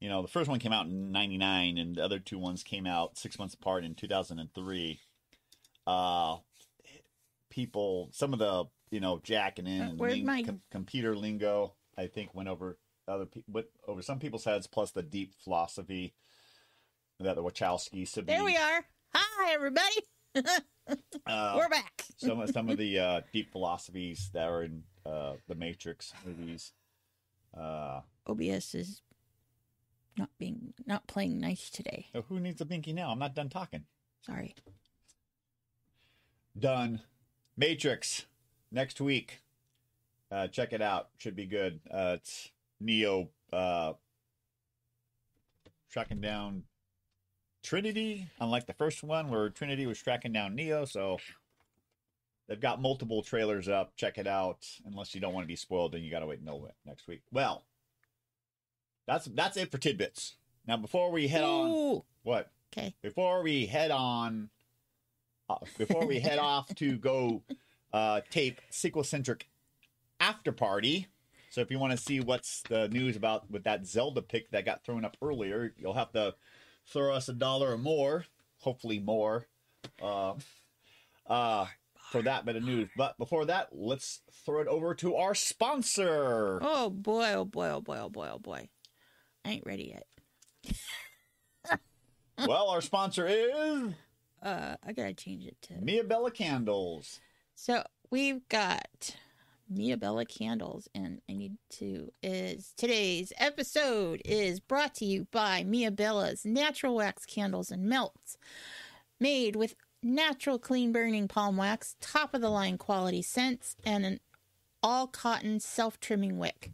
you 0.00 0.08
know, 0.08 0.22
the 0.22 0.28
first 0.28 0.48
one 0.48 0.58
came 0.58 0.72
out 0.72 0.86
in 0.86 1.12
'99, 1.12 1.78
and 1.78 1.96
the 1.96 2.04
other 2.04 2.18
two 2.18 2.38
ones 2.38 2.62
came 2.62 2.86
out 2.86 3.18
six 3.18 3.38
months 3.38 3.54
apart 3.54 3.84
in 3.84 3.94
2003. 3.94 5.00
Uh, 5.86 6.36
people, 7.50 8.08
some 8.12 8.32
of 8.32 8.38
the 8.38 8.64
you 8.90 9.00
know 9.00 9.20
jacking 9.22 9.66
in 9.66 9.80
Uh, 9.82 9.88
and 9.90 10.00
ling- 10.00 10.24
my- 10.26 10.42
com- 10.42 10.62
computer 10.70 11.16
lingo, 11.16 11.74
I 11.96 12.06
think 12.06 12.34
went 12.34 12.48
over 12.48 12.78
other 13.06 13.26
people, 13.26 13.52
went 13.52 13.66
over 13.86 14.02
some 14.02 14.18
people's 14.18 14.44
heads. 14.44 14.66
Plus 14.66 14.90
the 14.92 15.02
deep 15.02 15.34
philosophy 15.42 16.14
that 17.18 17.36
the 17.36 17.42
Wachowski 17.42 18.06
siblings. 18.08 18.38
There 18.38 18.44
we 18.44 18.56
are. 18.56 18.84
Hi, 19.14 19.52
everybody. 19.52 19.96
Uh, 21.24 21.54
We're 21.56 21.68
back. 21.68 22.04
some 22.16 22.40
of 22.40 22.50
some 22.50 22.68
of 22.68 22.76
the 22.76 22.98
uh, 22.98 23.20
deep 23.32 23.52
philosophies 23.52 24.28
that 24.32 24.48
are 24.48 24.64
in 24.64 24.82
uh, 25.06 25.34
the 25.46 25.54
Matrix 25.54 26.12
movies. 26.26 26.72
Uh, 27.56 28.00
OBS 28.26 28.74
is 28.74 29.02
not 30.16 30.30
being 30.38 30.74
not 30.86 31.06
playing 31.06 31.40
nice 31.40 31.70
today. 31.70 32.06
oh, 32.14 32.22
who 32.28 32.40
needs 32.40 32.60
a 32.60 32.64
binky 32.64 32.94
now? 32.94 33.10
I'm 33.10 33.18
not 33.18 33.34
done 33.34 33.48
talking. 33.48 33.84
Sorry. 34.22 34.54
Done. 36.58 37.00
Matrix 37.56 38.26
next 38.70 39.00
week. 39.00 39.40
Uh, 40.30 40.46
check 40.48 40.72
it 40.72 40.82
out. 40.82 41.08
Should 41.18 41.36
be 41.36 41.46
good. 41.46 41.80
Uh, 41.90 42.16
it's 42.18 42.50
Neo 42.80 43.28
uh, 43.52 43.94
tracking 45.90 46.20
down 46.20 46.64
Trinity, 47.62 48.28
unlike 48.40 48.66
the 48.66 48.72
first 48.74 49.02
one 49.02 49.28
where 49.28 49.50
Trinity 49.50 49.86
was 49.86 50.00
tracking 50.00 50.32
down 50.32 50.54
Neo. 50.54 50.84
So 50.84 51.18
they've 52.48 52.60
got 52.60 52.80
multiple 52.80 53.22
trailers 53.22 53.68
up. 53.68 53.96
Check 53.96 54.18
it 54.18 54.26
out. 54.26 54.66
Unless 54.86 55.14
you 55.14 55.20
don't 55.20 55.34
want 55.34 55.44
to 55.44 55.48
be 55.48 55.56
spoiled, 55.56 55.92
then 55.92 56.02
you 56.02 56.10
got 56.10 56.20
to 56.20 56.26
wait 56.26 56.40
until 56.40 56.68
next 56.86 57.08
week. 57.08 57.22
Well, 57.32 57.64
that's 59.10 59.26
that's 59.26 59.56
it 59.56 59.70
for 59.70 59.78
tidbits. 59.78 60.36
Now, 60.66 60.76
before 60.76 61.10
we 61.10 61.26
head 61.26 61.42
on, 61.42 62.02
what? 62.22 62.50
Okay. 62.72 62.94
before 63.02 63.42
we 63.42 63.66
head 63.66 63.90
on 63.90 64.48
uh, 65.48 65.56
before 65.76 66.06
we 66.06 66.20
head 66.20 66.38
off 66.38 66.72
to 66.76 66.96
go 66.96 67.42
uh, 67.92 68.20
tape 68.30 68.60
sequel 68.70 69.02
centric 69.02 69.48
after 70.20 70.52
party 70.52 71.08
so 71.50 71.60
if 71.60 71.70
you 71.70 71.80
want 71.80 71.90
to 71.90 71.96
see 71.96 72.20
what's 72.20 72.62
the 72.68 72.88
news 72.90 73.16
about 73.16 73.50
with 73.50 73.64
that 73.64 73.84
zelda 73.86 74.22
pick 74.22 74.50
that 74.52 74.64
got 74.64 74.84
thrown 74.84 75.04
up 75.04 75.16
earlier 75.20 75.72
you'll 75.78 75.94
have 75.94 76.12
to 76.12 76.32
throw 76.86 77.12
us 77.12 77.28
a 77.28 77.32
dollar 77.32 77.72
or 77.72 77.78
more 77.78 78.24
hopefully 78.58 79.00
more 79.00 79.46
uh, 80.00 80.34
uh, 81.26 81.66
for 82.12 82.22
that 82.22 82.44
bit 82.44 82.54
of 82.54 82.62
news 82.62 82.88
but 82.96 83.18
before 83.18 83.46
that 83.46 83.68
let's 83.72 84.20
throw 84.44 84.60
it 84.60 84.68
over 84.68 84.94
to 84.94 85.16
our 85.16 85.34
sponsor 85.34 86.60
Oh 86.62 86.90
boy, 86.90 87.32
oh 87.32 87.44
boy, 87.44 87.70
oh 87.70 87.80
boy, 87.80 87.98
oh 87.98 88.08
boy, 88.10 88.28
oh 88.32 88.38
boy. 88.38 88.68
I 89.44 89.50
ain't 89.50 89.66
ready 89.66 89.94
yet. 89.94 90.06
well 92.46 92.68
our 92.68 92.80
sponsor 92.80 93.26
is 93.26 93.92
Uh 94.42 94.76
I 94.86 94.92
gotta 94.92 95.14
change 95.14 95.46
it 95.46 95.56
to 95.62 95.74
mia 95.80 96.04
bella 96.04 96.30
candles 96.30 97.20
So 97.54 97.82
we've 98.10 98.46
got 98.48 99.16
Mia 99.72 99.96
Bella 99.96 100.24
candles, 100.26 100.88
and 100.96 101.20
I 101.30 101.34
need 101.34 101.56
to 101.78 102.10
is 102.24 102.74
today's 102.76 103.32
episode 103.38 104.20
is 104.24 104.58
brought 104.58 104.96
to 104.96 105.04
you 105.04 105.28
by 105.30 105.62
Mia 105.62 105.92
Bella's 105.92 106.44
natural 106.44 106.96
wax 106.96 107.24
candles 107.24 107.70
and 107.70 107.84
melts, 107.84 108.36
made 109.20 109.54
with 109.54 109.76
natural 110.02 110.58
clean 110.58 110.90
burning 110.90 111.28
palm 111.28 111.56
wax, 111.56 111.94
top 112.00 112.34
of 112.34 112.40
the 112.40 112.48
line 112.50 112.78
quality 112.78 113.22
scents, 113.22 113.76
and 113.84 114.04
an 114.04 114.18
all 114.82 115.06
cotton 115.06 115.60
self 115.60 116.00
trimming 116.00 116.36
wick. 116.38 116.72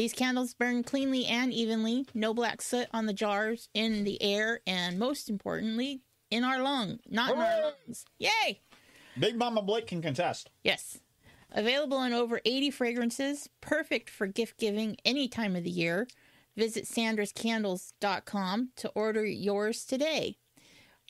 These 0.00 0.14
candles 0.14 0.54
burn 0.54 0.82
cleanly 0.82 1.26
and 1.26 1.52
evenly, 1.52 2.06
no 2.14 2.32
black 2.32 2.62
soot 2.62 2.88
on 2.90 3.04
the 3.04 3.12
jars, 3.12 3.68
in 3.74 4.04
the 4.04 4.22
air, 4.22 4.60
and 4.66 4.98
most 4.98 5.28
importantly, 5.28 6.00
in 6.30 6.42
our 6.42 6.62
lung, 6.62 7.00
not 7.06 7.34
in 7.34 7.38
our 7.38 7.64
lungs. 7.64 8.06
Yay! 8.18 8.62
Big 9.18 9.36
Mama 9.36 9.60
Blake 9.60 9.88
can 9.88 10.00
contest. 10.00 10.48
Yes. 10.64 11.00
Available 11.52 12.02
in 12.02 12.14
over 12.14 12.40
80 12.46 12.70
fragrances, 12.70 13.50
perfect 13.60 14.08
for 14.08 14.26
gift 14.26 14.58
giving 14.58 14.96
any 15.04 15.28
time 15.28 15.54
of 15.54 15.64
the 15.64 15.70
year. 15.70 16.08
Visit 16.56 16.86
sandrascandles.com 16.86 18.70
to 18.76 18.88
order 18.94 19.26
yours 19.26 19.84
today. 19.84 20.38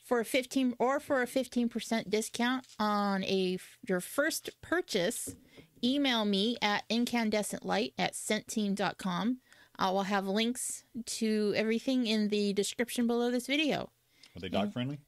For 0.04 0.18
a 0.18 0.24
15 0.24 0.74
or 0.80 0.98
for 0.98 1.22
a 1.22 1.28
15% 1.28 2.10
discount 2.10 2.66
on 2.80 3.22
a 3.22 3.56
your 3.86 4.00
first 4.00 4.50
purchase, 4.60 5.36
email 5.84 6.24
me 6.24 6.56
at 6.62 6.88
incandescentlight 6.88 7.92
at 7.98 8.14
scentteam.com. 8.14 9.38
I 9.78 9.90
will 9.90 10.02
have 10.02 10.26
links 10.26 10.84
to 11.06 11.54
everything 11.56 12.06
in 12.06 12.28
the 12.28 12.52
description 12.52 13.06
below 13.06 13.30
this 13.30 13.46
video. 13.46 13.90
Are 14.36 14.40
they 14.40 14.48
dog 14.48 14.72
friendly? 14.72 14.98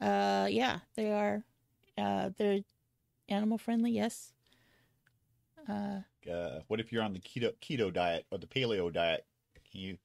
Uh 0.00 0.46
yeah, 0.50 0.80
they 0.96 1.12
are 1.12 1.42
uh 1.96 2.30
they're 2.36 2.60
animal 3.28 3.58
friendly, 3.58 3.92
yes. 3.92 4.32
Uh 5.68 6.00
Uh, 6.30 6.60
what 6.68 6.80
if 6.80 6.92
you're 6.92 7.02
on 7.02 7.12
the 7.12 7.20
keto 7.20 7.52
keto 7.62 7.92
diet 7.92 8.26
or 8.30 8.38
the 8.38 8.46
paleo 8.46 8.92
diet? 8.92 9.24
Can 9.70 9.80
you? 9.80 9.98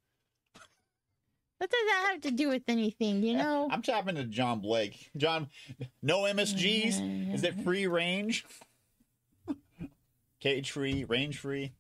What 1.57 1.69
does 1.69 1.85
that 1.89 2.07
have 2.11 2.21
to 2.21 2.31
do 2.31 2.49
with 2.49 2.63
anything, 2.67 3.21
you 3.21 3.35
know? 3.37 3.67
I'm 3.71 3.81
tapping 3.81 4.15
to 4.15 4.23
John 4.23 4.59
Blake. 4.61 5.09
John, 5.17 5.47
no 6.01 6.21
MSGs. 6.21 7.33
Is 7.35 7.43
it 7.43 7.63
free 7.63 7.85
range? 7.87 8.45
Cage 10.41 10.71
free, 10.71 11.05
range 11.05 11.37
free. 11.37 11.71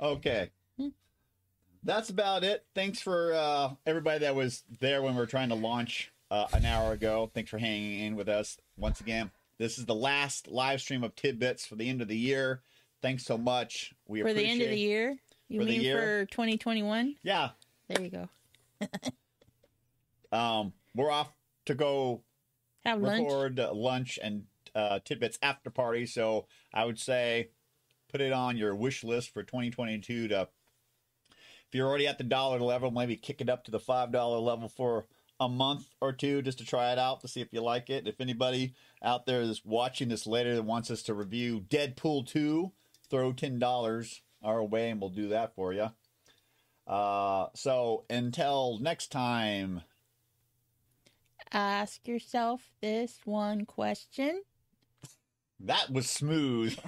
Okay. 0.00 0.50
That's 1.82 2.10
about 2.10 2.44
it. 2.44 2.64
Thanks 2.74 3.00
for 3.00 3.32
uh, 3.32 3.70
everybody 3.86 4.20
that 4.20 4.34
was 4.34 4.62
there 4.80 5.02
when 5.02 5.14
we 5.14 5.20
were 5.20 5.26
trying 5.26 5.48
to 5.48 5.54
launch 5.54 6.12
uh, 6.30 6.46
an 6.52 6.64
hour 6.64 6.92
ago. 6.92 7.30
Thanks 7.34 7.50
for 7.50 7.58
hanging 7.58 8.00
in 8.00 8.16
with 8.16 8.28
us 8.28 8.58
once 8.76 9.00
again. 9.00 9.30
This 9.58 9.78
is 9.78 9.86
the 9.86 9.94
last 9.94 10.48
live 10.48 10.80
stream 10.80 11.02
of 11.04 11.14
tidbits 11.16 11.66
for 11.66 11.76
the 11.76 11.88
end 11.88 12.02
of 12.02 12.08
the 12.08 12.16
year. 12.16 12.60
Thanks 13.02 13.24
so 13.24 13.36
much. 13.38 13.94
We 14.06 14.22
for 14.22 14.32
the 14.32 14.44
end 14.44 14.60
of 14.62 14.68
the 14.68 14.78
year? 14.78 15.16
You 15.48 15.60
For 15.60 15.66
mean 15.66 15.80
year? 15.80 16.00
for 16.00 16.26
2021? 16.26 17.16
Yeah. 17.22 17.50
There 17.88 18.02
you 18.04 18.10
go. 18.10 18.28
Um, 20.32 20.72
we're 20.94 21.10
off 21.10 21.32
to 21.66 21.74
go 21.74 22.22
Have 22.84 23.00
lunch. 23.00 23.24
record 23.24 23.58
uh, 23.58 23.72
lunch 23.74 24.16
and 24.22 24.44
uh, 24.74 25.00
tidbits 25.04 25.38
after 25.42 25.70
party. 25.70 26.06
So 26.06 26.46
I 26.72 26.84
would 26.84 26.98
say 26.98 27.50
put 28.10 28.20
it 28.20 28.32
on 28.32 28.56
your 28.56 28.74
wish 28.74 29.04
list 29.04 29.32
for 29.32 29.42
2022 29.42 30.28
to 30.28 30.48
if 31.70 31.76
you're 31.76 31.88
already 31.88 32.08
at 32.08 32.18
the 32.18 32.24
dollar 32.24 32.58
level, 32.58 32.90
maybe 32.90 33.14
kick 33.14 33.40
it 33.40 33.48
up 33.48 33.64
to 33.64 33.70
the 33.70 33.78
five 33.78 34.10
dollar 34.10 34.38
level 34.38 34.68
for 34.68 35.06
a 35.38 35.48
month 35.48 35.86
or 36.00 36.12
two 36.12 36.42
just 36.42 36.58
to 36.58 36.64
try 36.64 36.92
it 36.92 36.98
out 36.98 37.20
to 37.20 37.28
see 37.28 37.40
if 37.40 37.52
you 37.52 37.60
like 37.62 37.88
it. 37.88 38.08
If 38.08 38.20
anybody 38.20 38.74
out 39.02 39.24
there 39.24 39.40
is 39.40 39.64
watching 39.64 40.08
this 40.08 40.26
later 40.26 40.56
that 40.56 40.64
wants 40.64 40.90
us 40.90 41.02
to 41.04 41.14
review 41.14 41.60
Deadpool 41.60 42.26
2, 42.26 42.72
throw 43.08 43.32
ten 43.32 43.58
dollars 43.60 44.22
our 44.42 44.64
way 44.64 44.90
and 44.90 45.00
we'll 45.00 45.10
do 45.10 45.28
that 45.28 45.54
for 45.54 45.72
you. 45.72 45.90
Uh, 46.86 47.46
so 47.54 48.04
until 48.10 48.78
next 48.80 49.12
time. 49.12 49.82
Ask 51.52 52.06
yourself 52.06 52.70
this 52.80 53.20
one 53.24 53.64
question. 53.64 54.42
That 55.64 55.90
was 55.90 56.08
smooth. 56.08 56.78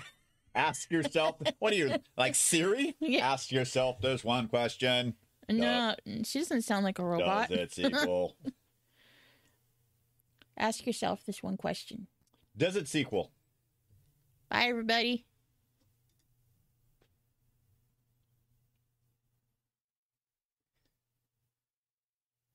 Ask 0.54 0.90
yourself, 0.90 1.36
what 1.58 1.72
are 1.72 1.76
you 1.76 1.94
like 2.16 2.34
Siri? 2.34 2.94
Yeah. 3.00 3.32
Ask 3.32 3.52
yourself 3.52 4.00
this 4.00 4.22
one 4.24 4.48
question: 4.48 5.14
No, 5.48 5.94
she 6.24 6.38
doesn't 6.40 6.62
sound 6.62 6.84
like 6.84 6.98
a 6.98 7.04
robot. 7.04 7.48
Does 7.48 7.58
it 7.58 7.72
sequel? 7.92 8.36
Ask 10.56 10.86
yourself 10.86 11.24
this 11.26 11.42
one 11.42 11.56
question. 11.56 12.06
Does 12.56 12.76
it 12.76 12.86
sequel? 12.88 13.32
Bye, 14.50 14.64
everybody. 14.66 15.24